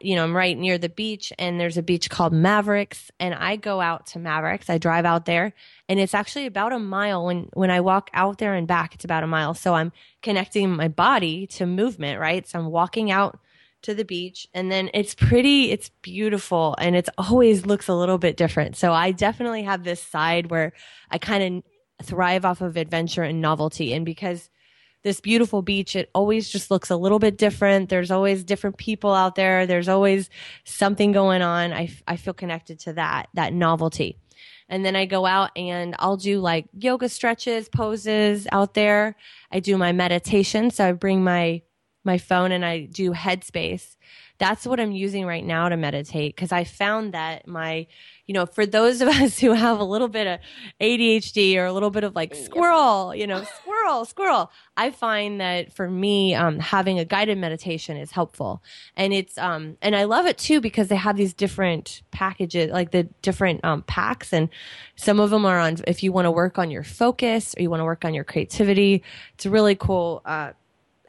you 0.00 0.16
know, 0.16 0.24
I'm 0.24 0.36
right 0.36 0.56
near 0.56 0.78
the 0.78 0.88
beach 0.88 1.32
and 1.38 1.58
there's 1.58 1.78
a 1.78 1.82
beach 1.82 2.10
called 2.10 2.32
Mavericks 2.32 3.10
and 3.18 3.34
I 3.34 3.56
go 3.56 3.80
out 3.80 4.06
to 4.08 4.18
Mavericks. 4.18 4.68
I 4.68 4.78
drive 4.78 5.04
out 5.04 5.24
there 5.24 5.54
and 5.88 5.98
it's 5.98 6.14
actually 6.14 6.46
about 6.46 6.72
a 6.72 6.78
mile 6.78 7.24
when 7.26 7.48
when 7.54 7.70
I 7.70 7.80
walk 7.80 8.10
out 8.12 8.38
there 8.38 8.54
and 8.54 8.66
back 8.66 8.94
it's 8.94 9.04
about 9.04 9.24
a 9.24 9.26
mile. 9.26 9.54
So 9.54 9.74
I'm 9.74 9.92
connecting 10.22 10.70
my 10.70 10.88
body 10.88 11.46
to 11.48 11.66
movement, 11.66 12.20
right? 12.20 12.46
So 12.46 12.58
I'm 12.58 12.70
walking 12.70 13.10
out 13.10 13.38
to 13.82 13.94
the 13.94 14.04
beach 14.04 14.48
and 14.52 14.70
then 14.70 14.90
it's 14.92 15.14
pretty, 15.14 15.70
it's 15.70 15.90
beautiful 16.02 16.74
and 16.78 16.96
it's 16.96 17.10
always 17.16 17.64
looks 17.64 17.88
a 17.88 17.94
little 17.94 18.18
bit 18.18 18.36
different. 18.36 18.76
So 18.76 18.92
I 18.92 19.12
definitely 19.12 19.62
have 19.62 19.84
this 19.84 20.02
side 20.02 20.50
where 20.50 20.72
I 21.10 21.18
kind 21.18 21.64
of 22.00 22.06
thrive 22.06 22.44
off 22.44 22.60
of 22.60 22.76
adventure 22.76 23.22
and 23.22 23.40
novelty 23.40 23.92
and 23.92 24.04
because 24.04 24.50
this 25.08 25.20
beautiful 25.22 25.62
beach, 25.62 25.96
it 25.96 26.10
always 26.14 26.50
just 26.50 26.70
looks 26.70 26.90
a 26.90 26.96
little 26.96 27.18
bit 27.18 27.38
different. 27.38 27.88
There's 27.88 28.10
always 28.10 28.44
different 28.44 28.76
people 28.76 29.14
out 29.14 29.36
there. 29.36 29.66
There's 29.66 29.88
always 29.88 30.28
something 30.64 31.12
going 31.12 31.40
on. 31.40 31.72
I, 31.72 31.90
I 32.06 32.16
feel 32.16 32.34
connected 32.34 32.78
to 32.80 32.92
that, 32.92 33.30
that 33.32 33.54
novelty. 33.54 34.18
And 34.68 34.84
then 34.84 34.94
I 34.96 35.06
go 35.06 35.24
out 35.24 35.50
and 35.56 35.96
I'll 35.98 36.18
do 36.18 36.40
like 36.40 36.66
yoga 36.78 37.08
stretches, 37.08 37.70
poses 37.70 38.46
out 38.52 38.74
there. 38.74 39.16
I 39.50 39.60
do 39.60 39.78
my 39.78 39.92
meditation. 39.92 40.70
So 40.70 40.86
I 40.86 40.92
bring 40.92 41.24
my, 41.24 41.62
my 42.04 42.18
phone 42.18 42.52
and 42.52 42.62
I 42.62 42.80
do 42.80 43.12
headspace 43.12 43.96
that's 44.38 44.64
what 44.66 44.78
I'm 44.78 44.92
using 44.92 45.26
right 45.26 45.44
now 45.44 45.68
to 45.68 45.76
meditate 45.76 46.34
because 46.34 46.52
I 46.52 46.62
found 46.62 47.12
that 47.12 47.46
my, 47.48 47.88
you 48.28 48.34
know, 48.34 48.46
for 48.46 48.66
those 48.66 49.00
of 49.00 49.08
us 49.22 49.38
who 49.40 49.52
have 49.52 49.80
a 49.80 49.84
little 49.84 50.06
bit 50.06 50.26
of 50.28 50.38
ADHD 50.80 51.56
or 51.56 51.64
a 51.64 51.72
little 51.72 51.90
bit 51.90 52.04
of 52.04 52.14
like 52.14 52.34
squirrel, 52.34 53.12
you 53.14 53.26
know, 53.26 53.42
squirrel, 53.42 54.04
squirrel, 54.04 54.52
I 54.76 54.90
find 54.90 55.40
that 55.40 55.72
for 55.72 55.90
me, 55.90 56.34
um, 56.34 56.60
having 56.60 57.00
a 57.00 57.04
guided 57.04 57.38
meditation 57.38 57.96
is 57.96 58.12
helpful. 58.12 58.62
And 58.96 59.12
it's, 59.12 59.36
um, 59.38 59.78
and 59.82 59.96
I 59.96 60.04
love 60.04 60.26
it 60.26 60.38
too 60.38 60.60
because 60.60 60.88
they 60.88 60.96
have 60.96 61.16
these 61.16 61.32
different 61.32 62.02
packages, 62.12 62.70
like 62.70 62.92
the 62.92 63.04
different, 63.22 63.64
um, 63.64 63.82
packs. 63.82 64.32
And 64.32 64.50
some 64.94 65.18
of 65.18 65.30
them 65.30 65.46
are 65.46 65.58
on, 65.58 65.78
if 65.86 66.02
you 66.02 66.12
want 66.12 66.26
to 66.26 66.30
work 66.30 66.58
on 66.58 66.70
your 66.70 66.84
focus 66.84 67.54
or 67.58 67.62
you 67.62 67.70
want 67.70 67.80
to 67.80 67.84
work 67.84 68.04
on 68.04 68.12
your 68.12 68.24
creativity, 68.24 69.02
it's 69.34 69.46
a 69.46 69.50
really 69.50 69.74
cool, 69.74 70.22
uh, 70.24 70.52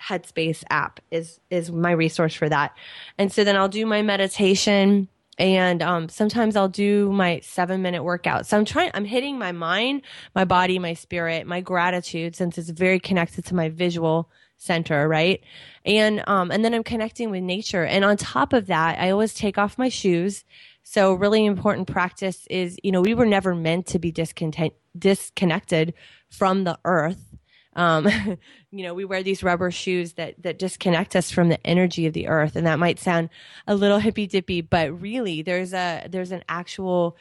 Headspace 0.01 0.63
app 0.69 1.01
is 1.11 1.41
is 1.49 1.73
my 1.73 1.91
resource 1.91 2.33
for 2.33 2.47
that. 2.47 2.73
And 3.17 3.33
so 3.33 3.43
then 3.43 3.57
I'll 3.57 3.67
do 3.67 3.85
my 3.85 4.01
meditation 4.01 5.09
and 5.39 5.81
um, 5.81 6.09
sometimes 6.09 6.57
I'll 6.57 6.67
do 6.67 7.11
my 7.13 7.39
seven 7.39 7.81
minute 7.81 8.03
workout. 8.03 8.45
So 8.45 8.57
I'm 8.57 8.65
trying, 8.65 8.91
I'm 8.93 9.05
hitting 9.05 9.39
my 9.39 9.53
mind, 9.53 10.01
my 10.35 10.43
body, 10.43 10.77
my 10.77 10.93
spirit, 10.93 11.47
my 11.47 11.61
gratitude, 11.61 12.35
since 12.35 12.57
it's 12.57 12.69
very 12.69 12.99
connected 12.99 13.45
to 13.45 13.55
my 13.55 13.69
visual 13.69 14.29
center, 14.57 15.07
right? 15.07 15.41
And 15.85 16.21
um, 16.27 16.51
and 16.51 16.63
then 16.65 16.73
I'm 16.73 16.83
connecting 16.83 17.31
with 17.31 17.41
nature. 17.41 17.85
And 17.85 18.03
on 18.03 18.17
top 18.17 18.51
of 18.51 18.67
that, 18.67 18.99
I 18.99 19.11
always 19.11 19.33
take 19.33 19.57
off 19.57 19.77
my 19.77 19.87
shoes. 19.87 20.43
So 20.83 21.13
really 21.13 21.45
important 21.45 21.87
practice 21.87 22.45
is, 22.49 22.77
you 22.83 22.91
know, 22.91 23.01
we 23.01 23.13
were 23.13 23.25
never 23.25 23.55
meant 23.55 23.87
to 23.87 23.99
be 23.99 24.11
discontent, 24.11 24.73
disconnected 24.97 25.93
from 26.29 26.65
the 26.65 26.77
earth 26.83 27.28
um, 27.75 28.07
you 28.71 28.83
know, 28.83 28.93
we 28.93 29.05
wear 29.05 29.23
these 29.23 29.43
rubber 29.43 29.71
shoes 29.71 30.13
that, 30.13 30.41
that 30.43 30.59
disconnect 30.59 31.15
us 31.15 31.31
from 31.31 31.49
the 31.49 31.65
energy 31.65 32.05
of 32.05 32.13
the 32.13 32.27
earth. 32.27 32.55
And 32.55 32.65
that 32.67 32.79
might 32.79 32.99
sound 32.99 33.29
a 33.67 33.75
little 33.75 33.99
hippy 33.99 34.27
dippy, 34.27 34.61
but 34.61 34.99
really 35.01 35.41
there's 35.41 35.73
a, 35.73 36.07
there's 36.09 36.31
an 36.31 36.43
actual 36.49 37.15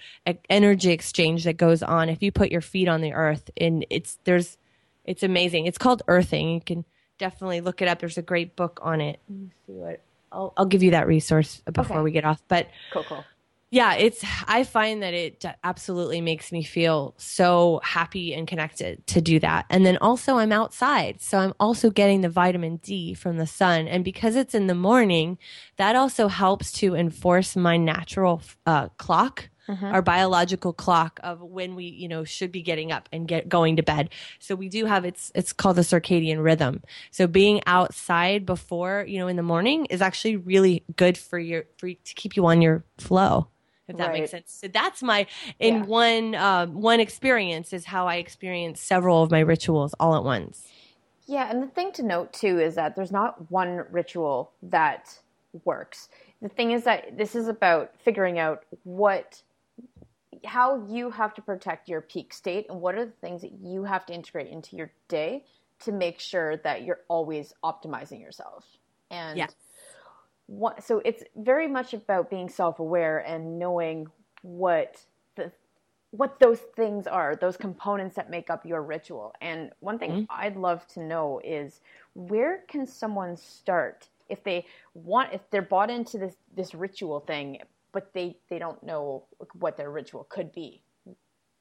energy 0.49 0.91
exchange 0.91 1.45
that 1.45 1.57
goes 1.57 1.83
on 1.83 2.09
if 2.09 2.23
you 2.23 2.33
put 2.33 2.51
your 2.51 2.61
feet 2.61 2.89
on 2.89 3.01
the 3.01 3.13
earth 3.13 3.51
and 3.57 3.85
it's, 3.91 4.19
there's, 4.25 4.59
it's 5.05 5.23
amazing. 5.23 5.67
It's 5.67 5.79
called 5.79 6.03
earthing. 6.09 6.51
You 6.51 6.61
can 6.61 6.85
definitely 7.19 7.61
look 7.61 7.81
it 7.81 7.89
up. 7.89 7.99
There's 7.99 8.19
a 8.19 8.23
great 8.23 8.57
book 8.57 8.81
on 8.83 9.01
it. 9.01 9.21
Let 9.29 9.39
me 9.39 9.51
see 9.67 9.73
what, 9.73 10.03
I'll, 10.31 10.53
I'll 10.57 10.67
give 10.67 10.83
you 10.83 10.91
that 10.91 11.07
resource 11.07 11.63
before 11.73 11.97
okay. 11.97 12.05
we 12.05 12.11
get 12.11 12.25
off, 12.25 12.43
but 12.49 12.69
cool, 12.93 13.05
cool 13.05 13.25
yeah, 13.71 13.95
it's, 13.95 14.25
I 14.47 14.65
find 14.65 15.03
that 15.03 15.13
it 15.13 15.45
absolutely 15.63 16.23
makes 16.23 16.53
me 16.53 16.63
feel 16.63 17.15
so 17.19 17.81
happy 17.85 18.33
and 18.33 18.49
connected 18.49 19.07
to 19.09 19.21
do 19.21 19.39
that. 19.41 19.67
And 19.69 19.85
then 19.85 19.99
also 19.99 20.37
I'm 20.37 20.53
outside. 20.53 21.21
So 21.21 21.39
I'm 21.39 21.53
also 21.61 21.91
getting 21.91 22.23
the 22.23 22.31
vitamin 22.31 22.77
D 22.77 23.13
from 23.13 23.37
the 23.37 23.47
sun. 23.47 23.87
And 23.87 24.05
because 24.05 24.37
it's 24.37 24.55
in 24.55 24.69
the 24.69 24.75
morning, 24.75 25.37
that 25.77 25.97
also 25.97 26.29
helps 26.29 26.73
to 26.73 26.95
enforce 26.95 27.57
my 27.57 27.77
natural 27.77 28.41
uh, 28.67 28.89
clock. 28.97 29.51
Mm-hmm. 29.69 29.85
our 29.85 30.01
biological 30.01 30.73
clock 30.73 31.21
of 31.23 31.43
when 31.43 31.75
we 31.75 31.85
you 31.85 32.09
know 32.09 32.25
should 32.25 32.51
be 32.51 32.63
getting 32.63 32.91
up 32.91 33.07
and 33.13 33.29
get 33.29 33.51
going 33.51 33.77
to 33.77 33.83
bed 33.83 34.09
so 34.39 34.55
we 34.55 34.71
do 34.71 34.87
have 34.87 35.05
it's 35.05 35.31
it's 35.35 35.53
called 35.53 35.77
the 35.77 35.83
circadian 35.83 36.43
rhythm 36.43 36.83
so 37.11 37.27
being 37.27 37.61
outside 37.67 38.47
before 38.47 39.05
you 39.07 39.19
know 39.19 39.29
in 39.29 39.37
the 39.37 39.43
morning 39.43 39.85
is 39.91 40.01
actually 40.01 40.39
really 40.39 40.85
good 40.97 41.19
for 41.19 41.39
your 41.39 41.65
for 41.77 41.87
to 41.87 42.15
keep 42.15 42.35
you 42.35 42.47
on 42.47 42.63
your 42.63 42.83
flow 42.97 43.49
if 43.89 43.97
that 43.97 44.09
right. 44.09 44.21
makes 44.21 44.31
sense. 44.31 44.53
So 44.53 44.69
that's 44.69 45.03
my 45.03 45.27
in 45.59 45.77
yeah. 45.77 45.83
one 45.85 46.35
uh, 46.35 46.67
one 46.67 47.01
experience 47.01 47.73
is 47.73 47.87
how 47.87 48.07
I 48.07 48.17
experience 48.17 48.81
several 48.81 49.23
of 49.23 49.31
my 49.31 49.41
rituals 49.41 49.95
all 49.99 50.15
at 50.15 50.25
once. 50.25 50.69
Yeah, 51.27 51.51
and 51.51 51.63
the 51.63 51.67
thing 51.67 51.93
to 51.93 52.03
note 52.03 52.33
too 52.33 52.59
is 52.59 52.75
that 52.77 52.97
there's 52.97 53.13
not 53.13 53.51
one 53.51 53.85
ritual 53.91 54.53
that 54.63 55.19
works. 55.65 56.09
The 56.41 56.49
thing 56.49 56.73
is 56.73 56.85
that 56.85 57.19
this 57.19 57.35
is 57.35 57.49
about 57.49 57.93
figuring 58.03 58.39
out 58.39 58.65
what 58.85 59.43
how 60.45 60.87
you 60.89 61.11
have 61.11 61.35
to 61.35 61.43
protect 61.43 61.89
your 61.89 62.01
peak 62.01 62.33
state 62.33 62.67
and 62.69 62.81
what 62.81 62.95
are 62.95 63.05
the 63.05 63.11
things 63.21 63.43
that 63.43 63.53
you 63.61 63.85
have 63.85 64.07
to 64.07 64.15
integrate 64.15 64.47
into 64.47 64.77
your 64.77 64.91
day 65.09 65.45
to 65.81 65.93
make 65.93 66.21
sure 66.21 66.57
that 66.59 66.83
you're 66.85 67.01
always 67.09 67.53
optimizing 67.65 68.21
yourself. 68.21 68.65
And 69.11 69.39
yes. 69.39 69.55
What, 70.49 70.83
so 70.83 71.01
it's 71.05 71.23
very 71.37 71.69
much 71.69 71.95
about 71.95 72.29
being 72.29 72.49
self-aware 72.49 73.19
and 73.19 73.59
knowing 73.59 74.09
what 74.43 75.01
the 75.37 75.53
what 76.11 76.41
those 76.41 76.61
things 76.75 77.07
are, 77.07 77.37
those 77.37 77.59
components 77.59 78.17
that 78.17 78.31
make 78.31 78.49
up 78.49 78.65
your 78.65 78.83
ritual. 78.83 79.35
And 79.43 79.71
one 79.81 79.99
thing 79.99 80.11
mm-hmm. 80.11 80.25
I'd 80.31 80.57
love 80.57 80.87
to 80.95 81.01
know 81.01 81.39
is 81.45 81.83
where 82.15 82.65
can 82.67 82.87
someone 82.87 83.37
start 83.37 84.09
if 84.29 84.43
they 84.45 84.67
want 84.95 85.33
if 85.33 85.41
they're 85.51 85.63
bought 85.63 85.91
into 85.91 86.19
this 86.19 86.35
this 86.55 86.75
ritual 86.75 87.21
thing 87.21 87.59
but 87.93 88.13
they 88.13 88.37
they 88.49 88.59
don't 88.59 88.83
know 88.83 89.25
what 89.59 89.77
their 89.77 89.91
ritual 89.91 90.27
could 90.29 90.53
be 90.53 90.83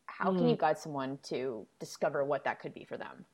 how 0.05 0.31
mm. 0.31 0.37
can 0.37 0.49
you 0.49 0.55
mm. 0.55 0.59
guide 0.59 0.77
someone 0.77 1.17
to 1.23 1.65
discover 1.79 2.23
what 2.23 2.43
that 2.43 2.59
could 2.59 2.73
be 2.73 2.83
for 2.83 2.97
them 2.97 3.25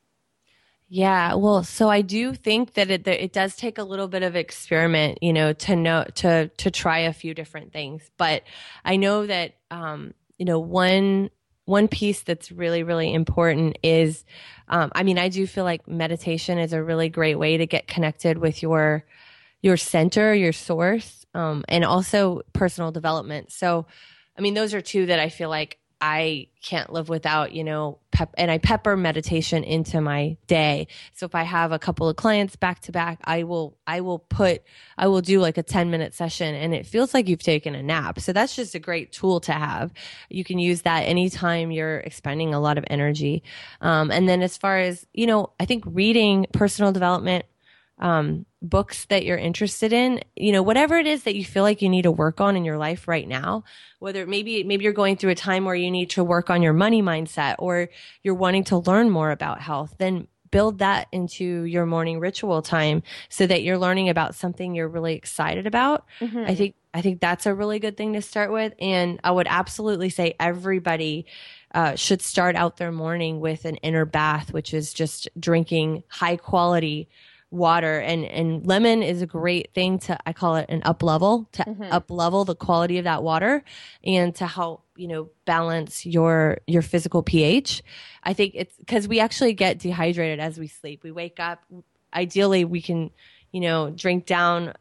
yeah, 0.95 1.33
well, 1.33 1.63
so 1.63 1.89
I 1.89 2.01
do 2.01 2.35
think 2.35 2.75
that 2.75 2.91
it 2.91 3.07
it 3.07 3.33
does 3.33 3.55
take 3.55 3.79
a 3.79 3.83
little 3.83 4.07
bit 4.07 4.21
of 4.21 4.35
experiment, 4.35 5.23
you 5.23 5.33
know, 5.33 5.51
to 5.51 5.75
know 5.75 6.05
to 6.17 6.49
to 6.49 6.69
try 6.69 6.99
a 6.99 7.13
few 7.13 7.33
different 7.33 7.73
things. 7.73 8.11
But 8.15 8.43
I 8.85 8.97
know 8.97 9.25
that 9.25 9.55
um, 9.71 10.13
you 10.37 10.45
know 10.45 10.59
one 10.59 11.31
one 11.65 11.87
piece 11.87 12.21
that's 12.21 12.51
really 12.51 12.83
really 12.83 13.11
important 13.11 13.79
is, 13.81 14.23
um, 14.67 14.91
I 14.93 15.01
mean, 15.01 15.17
I 15.17 15.29
do 15.29 15.47
feel 15.47 15.63
like 15.63 15.87
meditation 15.87 16.59
is 16.59 16.73
a 16.73 16.83
really 16.83 17.09
great 17.09 17.39
way 17.39 17.57
to 17.57 17.65
get 17.65 17.87
connected 17.87 18.37
with 18.37 18.61
your 18.61 19.03
your 19.63 19.77
center, 19.77 20.31
your 20.35 20.53
source, 20.53 21.25
um, 21.33 21.65
and 21.69 21.83
also 21.83 22.43
personal 22.53 22.91
development. 22.91 23.51
So, 23.51 23.87
I 24.37 24.41
mean, 24.41 24.53
those 24.53 24.75
are 24.75 24.81
two 24.81 25.07
that 25.07 25.17
I 25.17 25.29
feel 25.29 25.49
like 25.49 25.79
I 26.05 26.47
can't 26.61 26.91
live 26.91 27.07
without, 27.07 27.53
you 27.53 27.63
know, 27.63 27.99
pep 28.11 28.33
and 28.37 28.51
I 28.51 28.57
pepper 28.57 28.97
meditation 28.97 29.63
into 29.63 30.01
my 30.01 30.35
day. 30.47 30.87
So 31.13 31.25
if 31.25 31.33
I 31.33 31.43
have 31.43 31.71
a 31.71 31.79
couple 31.79 32.09
of 32.09 32.17
clients 32.17 32.57
back 32.57 32.81
to 32.81 32.91
back, 32.91 33.19
I 33.23 33.43
will 33.43 33.77
I 33.87 34.01
will 34.01 34.19
put 34.19 34.63
I 34.97 35.07
will 35.07 35.21
do 35.21 35.39
like 35.39 35.57
a 35.57 35.63
10 35.63 35.91
minute 35.91 36.13
session 36.13 36.55
and 36.55 36.73
it 36.75 36.85
feels 36.85 37.13
like 37.13 37.29
you've 37.29 37.41
taken 37.41 37.73
a 37.73 37.81
nap. 37.81 38.19
So 38.19 38.33
that's 38.33 38.53
just 38.53 38.75
a 38.75 38.79
great 38.79 39.13
tool 39.13 39.39
to 39.41 39.53
have. 39.53 39.93
You 40.29 40.43
can 40.43 40.59
use 40.59 40.81
that 40.81 41.03
anytime 41.03 41.71
you're 41.71 41.99
expending 41.99 42.53
a 42.53 42.59
lot 42.59 42.77
of 42.77 42.83
energy. 42.89 43.41
Um, 43.79 44.11
and 44.11 44.27
then 44.27 44.41
as 44.41 44.57
far 44.57 44.79
as, 44.79 45.07
you 45.13 45.25
know, 45.25 45.53
I 45.57 45.63
think 45.63 45.85
reading 45.87 46.47
personal 46.51 46.91
development 46.91 47.45
um, 47.99 48.45
books 48.61 49.05
that 49.05 49.25
you're 49.25 49.37
interested 49.37 49.93
in, 49.93 50.21
you 50.35 50.51
know, 50.51 50.63
whatever 50.63 50.97
it 50.97 51.05
is 51.05 51.23
that 51.23 51.35
you 51.35 51.45
feel 51.45 51.63
like 51.63 51.81
you 51.81 51.89
need 51.89 52.03
to 52.03 52.11
work 52.11 52.41
on 52.41 52.55
in 52.55 52.65
your 52.65 52.77
life 52.77 53.07
right 53.07 53.27
now, 53.27 53.63
whether 53.99 54.25
maybe, 54.25 54.63
maybe 54.63 54.83
you're 54.83 54.93
going 54.93 55.15
through 55.15 55.31
a 55.31 55.35
time 55.35 55.65
where 55.65 55.75
you 55.75 55.91
need 55.91 56.09
to 56.11 56.23
work 56.23 56.49
on 56.49 56.61
your 56.61 56.73
money 56.73 57.01
mindset 57.01 57.55
or 57.59 57.89
you're 58.23 58.33
wanting 58.33 58.63
to 58.65 58.77
learn 58.77 59.09
more 59.09 59.31
about 59.31 59.61
health, 59.61 59.95
then 59.99 60.27
build 60.49 60.79
that 60.79 61.07
into 61.11 61.63
your 61.63 61.85
morning 61.85 62.19
ritual 62.19 62.61
time 62.61 63.01
so 63.27 63.47
that 63.47 63.63
you're 63.63 63.77
learning 63.77 64.07
about 64.09 64.35
something 64.35 64.75
you're 64.75 64.87
really 64.87 65.15
excited 65.15 65.65
about. 65.65 66.05
Mm-hmm. 66.19 66.45
I 66.45 66.55
think, 66.55 66.75
I 66.93 67.01
think 67.01 67.21
that's 67.21 67.47
a 67.47 67.55
really 67.55 67.79
good 67.79 67.97
thing 67.97 68.13
to 68.13 68.21
start 68.21 68.51
with. 68.51 68.73
And 68.79 69.19
I 69.23 69.31
would 69.31 69.47
absolutely 69.49 70.09
say 70.09 70.35
everybody 70.39 71.25
uh, 71.73 71.95
should 71.95 72.21
start 72.21 72.55
out 72.55 72.77
their 72.77 72.91
morning 72.91 73.39
with 73.39 73.65
an 73.65 73.77
inner 73.77 74.05
bath, 74.05 74.53
which 74.53 74.75
is 74.75 74.93
just 74.93 75.27
drinking 75.39 76.03
high 76.07 76.37
quality 76.37 77.09
water 77.53 77.99
and 77.99 78.25
and 78.25 78.65
lemon 78.65 79.03
is 79.03 79.21
a 79.21 79.27
great 79.27 79.73
thing 79.73 79.99
to 79.99 80.17
I 80.25 80.33
call 80.33 80.55
it 80.55 80.65
an 80.69 80.81
up 80.83 81.03
level 81.03 81.47
to 81.53 81.63
mm-hmm. 81.63 81.83
up 81.83 82.09
level 82.09 82.45
the 82.45 82.55
quality 82.55 82.97
of 82.97 83.03
that 83.03 83.23
water 83.23 83.63
and 84.03 84.33
to 84.35 84.47
help 84.47 84.83
you 84.95 85.07
know 85.07 85.29
balance 85.45 86.05
your 86.05 86.57
your 86.67 86.81
physical 86.81 87.21
pH. 87.21 87.83
I 88.23 88.33
think 88.33 88.53
it's 88.55 88.75
because 88.77 89.07
we 89.07 89.19
actually 89.19 89.53
get 89.53 89.79
dehydrated 89.79 90.39
as 90.39 90.57
we 90.57 90.67
sleep. 90.67 91.03
We 91.03 91.11
wake 91.11 91.39
up. 91.39 91.63
Ideally, 92.13 92.65
we 92.65 92.81
can 92.81 93.11
you 93.51 93.61
know 93.61 93.91
drink 93.91 94.25
down 94.25 94.73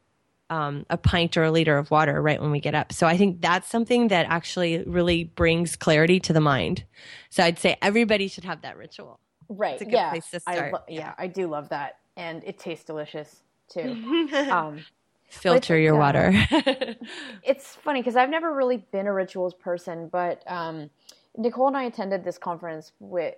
um, 0.49 0.87
a 0.91 0.97
pint 0.97 1.37
or 1.37 1.45
a 1.45 1.51
liter 1.51 1.77
of 1.79 1.91
water 1.91 2.21
right 2.21 2.41
when 2.41 2.51
we 2.51 2.61
get 2.61 2.75
up. 2.75 2.93
So 2.93 3.07
I 3.07 3.17
think 3.17 3.41
that's 3.41 3.69
something 3.69 4.09
that 4.09 4.27
actually 4.29 4.83
really 4.85 5.25
brings 5.25 5.77
clarity 5.77 6.21
to 6.21 6.33
the 6.33 6.41
mind. 6.41 6.85
So 7.31 7.43
I'd 7.43 7.59
say 7.59 7.77
everybody 7.81 8.29
should 8.29 8.45
have 8.45 8.63
that 8.63 8.77
ritual. 8.77 9.19
Right. 9.49 9.75
It's 9.75 9.83
a 9.83 9.87
good 9.87 9.93
yeah. 9.95 10.11
place 10.11 10.31
to 10.31 10.41
start. 10.41 10.59
I 10.59 10.71
lo- 10.71 10.85
yeah, 10.89 11.15
I 11.19 11.27
do 11.27 11.47
love 11.47 11.71
that 11.71 11.97
and 12.16 12.42
it 12.44 12.59
tastes 12.59 12.85
delicious 12.85 13.42
too. 13.68 14.29
Um, 14.51 14.85
Filter 15.29 15.79
your 15.79 15.94
uh, 15.94 15.98
water. 15.98 16.31
it's 17.42 17.75
funny 17.75 18.01
because 18.01 18.16
I've 18.16 18.29
never 18.29 18.55
really 18.55 18.85
been 18.92 19.07
a 19.07 19.12
rituals 19.12 19.55
person, 19.55 20.09
but 20.09 20.42
um, 20.46 20.90
Nicole 21.38 21.68
and 21.68 21.77
I 21.77 21.85
attended 21.85 22.22
this 22.22 22.37
conference 22.37 22.92
with 23.01 23.35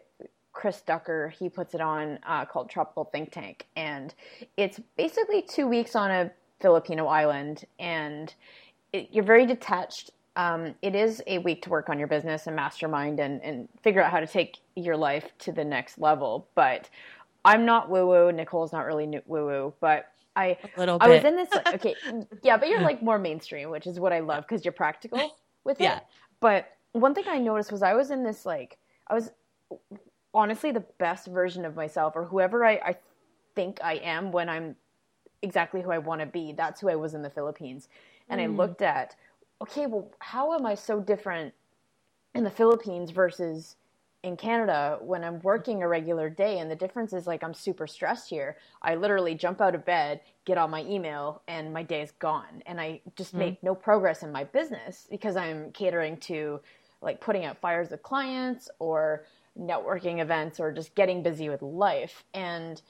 Chris 0.53 0.81
Ducker. 0.81 1.29
He 1.29 1.49
puts 1.49 1.73
it 1.73 1.81
on 1.81 2.19
uh, 2.27 2.47
called 2.47 2.69
Tropical 2.69 3.05
Think 3.05 3.31
Tank, 3.31 3.67
and 3.77 4.13
it's 4.57 4.81
basically 4.97 5.43
two 5.43 5.69
weeks 5.69 5.95
on 5.95 6.11
a 6.11 6.33
Filipino 6.61 7.07
island, 7.07 7.65
and 7.79 8.35
it, 8.93 9.09
you're 9.13 9.25
very 9.25 9.47
detached. 9.47 10.11
Um, 10.37 10.75
it 10.83 10.97
is 10.97 11.23
a 11.29 11.39
week 11.39 11.63
to 11.63 11.71
work 11.71 11.89
on 11.89 11.99
your 11.99 12.09
business 12.09 12.49
and 12.49 12.57
mastermind 12.57 13.21
and, 13.21 13.41
and 13.43 13.69
figure 13.83 14.03
out 14.03 14.11
how 14.11 14.19
to 14.19 14.27
take 14.27 14.59
your 14.75 14.97
life 14.97 15.27
to 15.41 15.53
the 15.53 15.65
next 15.65 15.99
level. 15.99 16.49
But 16.57 16.91
I'm 17.45 17.65
not 17.65 17.91
woo 17.91 18.07
woo. 18.07 18.33
Nicole's 18.33 18.73
not 18.73 18.87
really 18.87 19.07
woo 19.27 19.47
woo, 19.47 19.75
but 19.81 20.11
I 20.37 20.57
a 20.77 20.79
little 20.79 20.99
I 21.01 21.09
was 21.09 21.25
in 21.25 21.37
this 21.37 21.49
okay, 21.67 21.95
yeah, 22.43 22.57
but 22.57 22.69
you're 22.69 22.81
like 22.81 23.03
more 23.03 23.19
mainstream, 23.19 23.71
which 23.71 23.87
is 23.87 24.01
what 24.01 24.13
I 24.13 24.21
love 24.21 24.45
because 24.47 24.65
you're 24.65 24.73
practical 24.73 25.35
with 25.65 25.81
it. 25.81 26.03
But 26.41 26.71
one 26.93 27.15
thing 27.15 27.25
I 27.29 27.39
noticed 27.39 27.73
was 27.73 27.83
I 27.83 27.95
was 27.95 28.11
in 28.11 28.25
this 28.25 28.47
like 28.47 28.79
I 29.09 29.15
was 29.15 29.31
honestly 30.33 30.73
the 30.73 30.85
best 30.99 31.27
version 31.27 31.65
of 31.65 31.77
myself 31.77 32.17
or 32.17 32.25
whoever 32.25 32.65
I, 32.65 32.73
I 32.73 32.97
think 33.55 33.79
I 33.83 33.95
am 33.95 34.33
when 34.33 34.49
I'm 34.49 34.77
exactly 35.43 35.81
who 35.81 35.93
I 35.93 35.99
want 35.99 36.21
to 36.21 36.27
be. 36.27 36.53
That's 36.53 36.81
who 36.81 36.89
I 36.89 36.97
was 36.97 37.15
in 37.15 37.23
the 37.23 37.31
Philippines. 37.31 37.89
And 38.29 38.41
mm. 38.41 38.45
I 38.45 38.47
looked 38.49 38.83
at, 38.83 39.15
okay, 39.63 39.87
well, 39.87 40.11
how 40.19 40.55
am 40.55 40.67
I 40.67 40.75
so 40.75 41.01
different 41.01 41.55
in 42.35 42.43
the 42.43 42.51
Philippines 42.51 43.11
versus 43.11 43.77
in 44.25 44.39
Canada 44.39 44.99
when 45.03 45.23
I'm 45.23 45.39
working 45.41 45.83
a 45.83 45.89
regular 45.89 46.31
day 46.31 46.59
and 46.59 46.71
the 46.71 46.75
difference 46.75 47.13
is 47.13 47.27
like 47.27 47.45
I'm 47.45 47.53
super 47.53 47.87
stressed 47.87 48.31
here. 48.31 48.57
I 48.81 48.95
literally 48.95 49.35
jump 49.35 49.61
out 49.61 49.75
of 49.75 49.85
bed, 49.85 50.23
get 50.47 50.57
on 50.57 50.71
my 50.71 50.83
email 50.85 51.43
and 51.47 51.75
my 51.75 51.83
day 51.83 52.01
is 52.01 52.11
gone 52.13 52.63
and 52.65 52.81
I 52.81 53.03
just 53.17 53.35
mm. 53.35 53.41
make 53.41 53.63
no 53.63 53.75
progress 53.75 54.23
in 54.23 54.33
my 54.33 54.45
business 54.45 55.07
because 55.11 55.37
I'm 55.37 55.71
catering 55.73 56.17
to 56.29 56.61
like 57.03 57.21
putting 57.21 57.45
out 57.45 57.61
fires 57.61 57.91
with 57.91 58.03
clients 58.03 58.71
or 58.79 59.27
networking 59.61 60.21
events 60.21 60.59
or 60.59 60.73
just 60.73 60.95
getting 60.95 61.23
busy 61.23 61.51
with 61.51 61.61
life. 61.61 62.25
And 62.33 62.81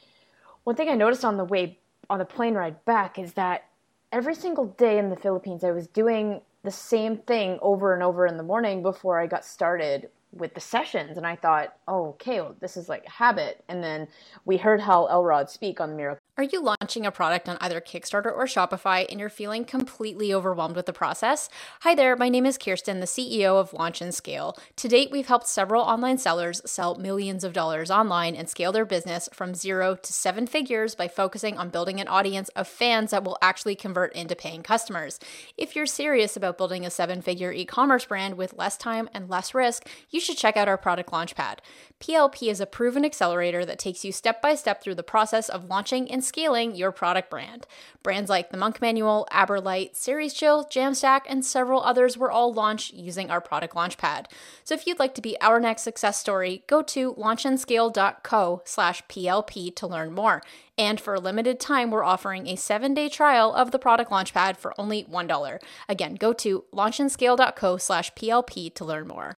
one 0.63 0.77
thing 0.77 0.89
I 0.89 0.95
noticed 0.95 1.25
on 1.25 1.37
the 1.37 1.45
way 1.45 1.81
on 2.09 2.21
the 2.21 2.25
plane 2.25 2.55
ride 2.55 2.85
back 2.85 3.19
is 3.19 3.33
that 3.33 3.65
every 4.13 4.37
single 4.37 4.67
day 4.67 4.99
in 4.99 5.11
the 5.11 5.17
Philippines 5.17 5.65
I 5.65 5.73
was 5.73 5.89
doing 5.89 6.43
the 6.63 6.71
same 6.71 7.19
thing 7.19 7.59
over 7.61 7.93
and 7.93 8.05
over 8.05 8.25
in 8.25 8.37
the 8.37 8.43
morning 8.45 8.83
before 8.83 9.21
I 9.21 9.27
got 9.27 9.45
started 9.45 10.11
with 10.37 10.55
the 10.55 10.61
sessions 10.61 11.17
and 11.17 11.27
I 11.27 11.37
thought, 11.37 11.75
oh, 11.89 12.09
okay, 12.11 12.41
well, 12.41 12.57
this 12.61 12.77
is 12.77 12.89
like 12.89 13.05
a 13.07 13.11
habit. 13.11 13.63
And 13.69 13.83
then 13.83 14.09
we 14.45 14.57
heard 14.57 14.81
Hal 14.81 15.09
Elrod 15.09 15.51
speak 15.51 15.81
on 15.81 15.91
the 15.91 15.97
Miracle 15.97 16.25
are 16.37 16.43
you 16.43 16.61
launching 16.61 17.07
a 17.07 17.13
product 17.13 17.49
on 17.49 17.57
either 17.61 17.81
Kickstarter 17.81 18.27
or 18.27 18.47
Shopify 18.47 19.07
and 19.09 19.21
you're 19.21 19.29
feeling 19.29 19.65
completely 19.65 20.35
overwhelmed 20.35 20.75
with 20.75 20.87
the 20.87 20.93
process? 20.93 21.49
Hi 21.83 21.95
there, 21.95 22.17
my 22.17 22.29
name 22.29 22.45
is 22.45 22.59
Kirsten, 22.59 22.99
the 22.99 23.07
CEO 23.07 23.61
of 23.61 23.73
Launch 23.73 24.01
and 24.01 24.13
Scale. 24.13 24.59
To 24.79 24.89
date, 24.89 25.13
we've 25.13 25.29
helped 25.29 25.47
several 25.47 25.85
online 25.85 26.19
sellers 26.19 26.61
sell 26.69 26.97
millions 26.97 27.45
of 27.45 27.53
dollars 27.53 27.89
online 27.89 28.35
and 28.35 28.51
scale 28.51 28.73
their 28.73 28.85
business 28.85 29.29
from 29.33 29.55
zero 29.55 29.95
to 29.95 30.13
seven 30.13 30.49
figures 30.49 30.97
by 30.97 31.07
focusing 31.07 31.57
on 31.57 31.69
building 31.69 32.01
an 32.01 32.09
audience 32.09 32.49
of 32.57 32.67
fans 32.67 33.13
that 33.13 33.23
will 33.23 33.39
actually 33.41 33.77
convert 33.77 34.13
into 34.13 34.35
paying 34.35 34.65
customers. 34.65 35.21
If 35.57 35.77
you're 35.77 35.87
serious 35.87 36.37
about 36.37 36.59
building 36.59 36.85
a 36.85 36.91
seven 36.91 37.23
figure 37.23 37.53
e 37.53 37.65
commerce 37.65 38.07
brand 38.07 38.37
with 38.37 38.59
less 38.59 38.77
time 38.77 39.09
and 39.15 39.31
less 39.31 39.55
risk, 39.55 39.89
you 40.11 40.19
should 40.25 40.37
check 40.37 40.57
out 40.57 40.69
our 40.69 40.79
product 40.79 41.11
Launchpad. 41.11 41.59
PLP 42.01 42.51
is 42.51 42.61
a 42.61 42.67
proven 42.67 43.05
accelerator 43.05 43.65
that 43.65 43.79
takes 43.79 44.05
you 44.05 44.13
step 44.13 44.43
by 44.43 44.55
step 44.55 44.83
through 44.83 44.97
the 44.97 45.03
process 45.03 45.49
of 45.49 45.71
launching 45.71 46.11
and 46.11 46.25
scaling 46.25 46.75
your 46.75 46.93
product 46.93 47.31
brand. 47.31 47.67
Brands 48.03 48.29
like 48.29 48.51
the 48.51 48.59
Monk 48.59 48.81
Manual, 48.83 49.27
Aberlite, 49.31 49.97
Series 49.97 50.35
Chill, 50.35 50.65
Jamstack, 50.65 51.23
and 51.27 51.45
several 51.45 51.83
others 51.83 52.19
were 52.19 52.31
all 52.31 52.53
launched 52.53 52.93
using 52.93 53.31
our 53.31 53.41
product 53.41 53.75
Launchpad. 53.75 54.27
So 54.65 54.75
if 54.75 54.87
you'd 54.87 54.99
like 54.99 55.15
to 55.15 55.23
be 55.23 55.41
our 55.41 55.61
next 55.61 55.83
success 55.83 56.19
story, 56.19 56.65
go 56.67 56.83
to 56.83 57.15
launchandscale.co 57.15 58.63
slash 58.65 59.03
PLP 59.09 59.75
to 59.77 59.87
learn 59.87 60.13
more. 60.13 60.43
And 60.77 61.01
for 61.01 61.15
a 61.15 61.21
limited 61.21 61.61
time, 61.61 61.91
we're 61.91 62.05
offering 62.05 62.49
a 62.49 62.57
seven 62.57 62.95
day 62.95 63.09
trial 63.09 63.55
of 63.55 63.71
the 63.71 63.79
product 63.79 64.11
Launchpad 64.11 64.57
for 64.57 64.75
only 64.79 65.05
$1. 65.05 65.59
Again, 65.89 66.17
go 66.17 66.33
to 66.35 66.65
launchandscale.co 66.73 67.77
slash 67.77 68.13
PLP 68.15 68.75
to 68.75 68.85
learn 68.85 69.07
more. 69.07 69.33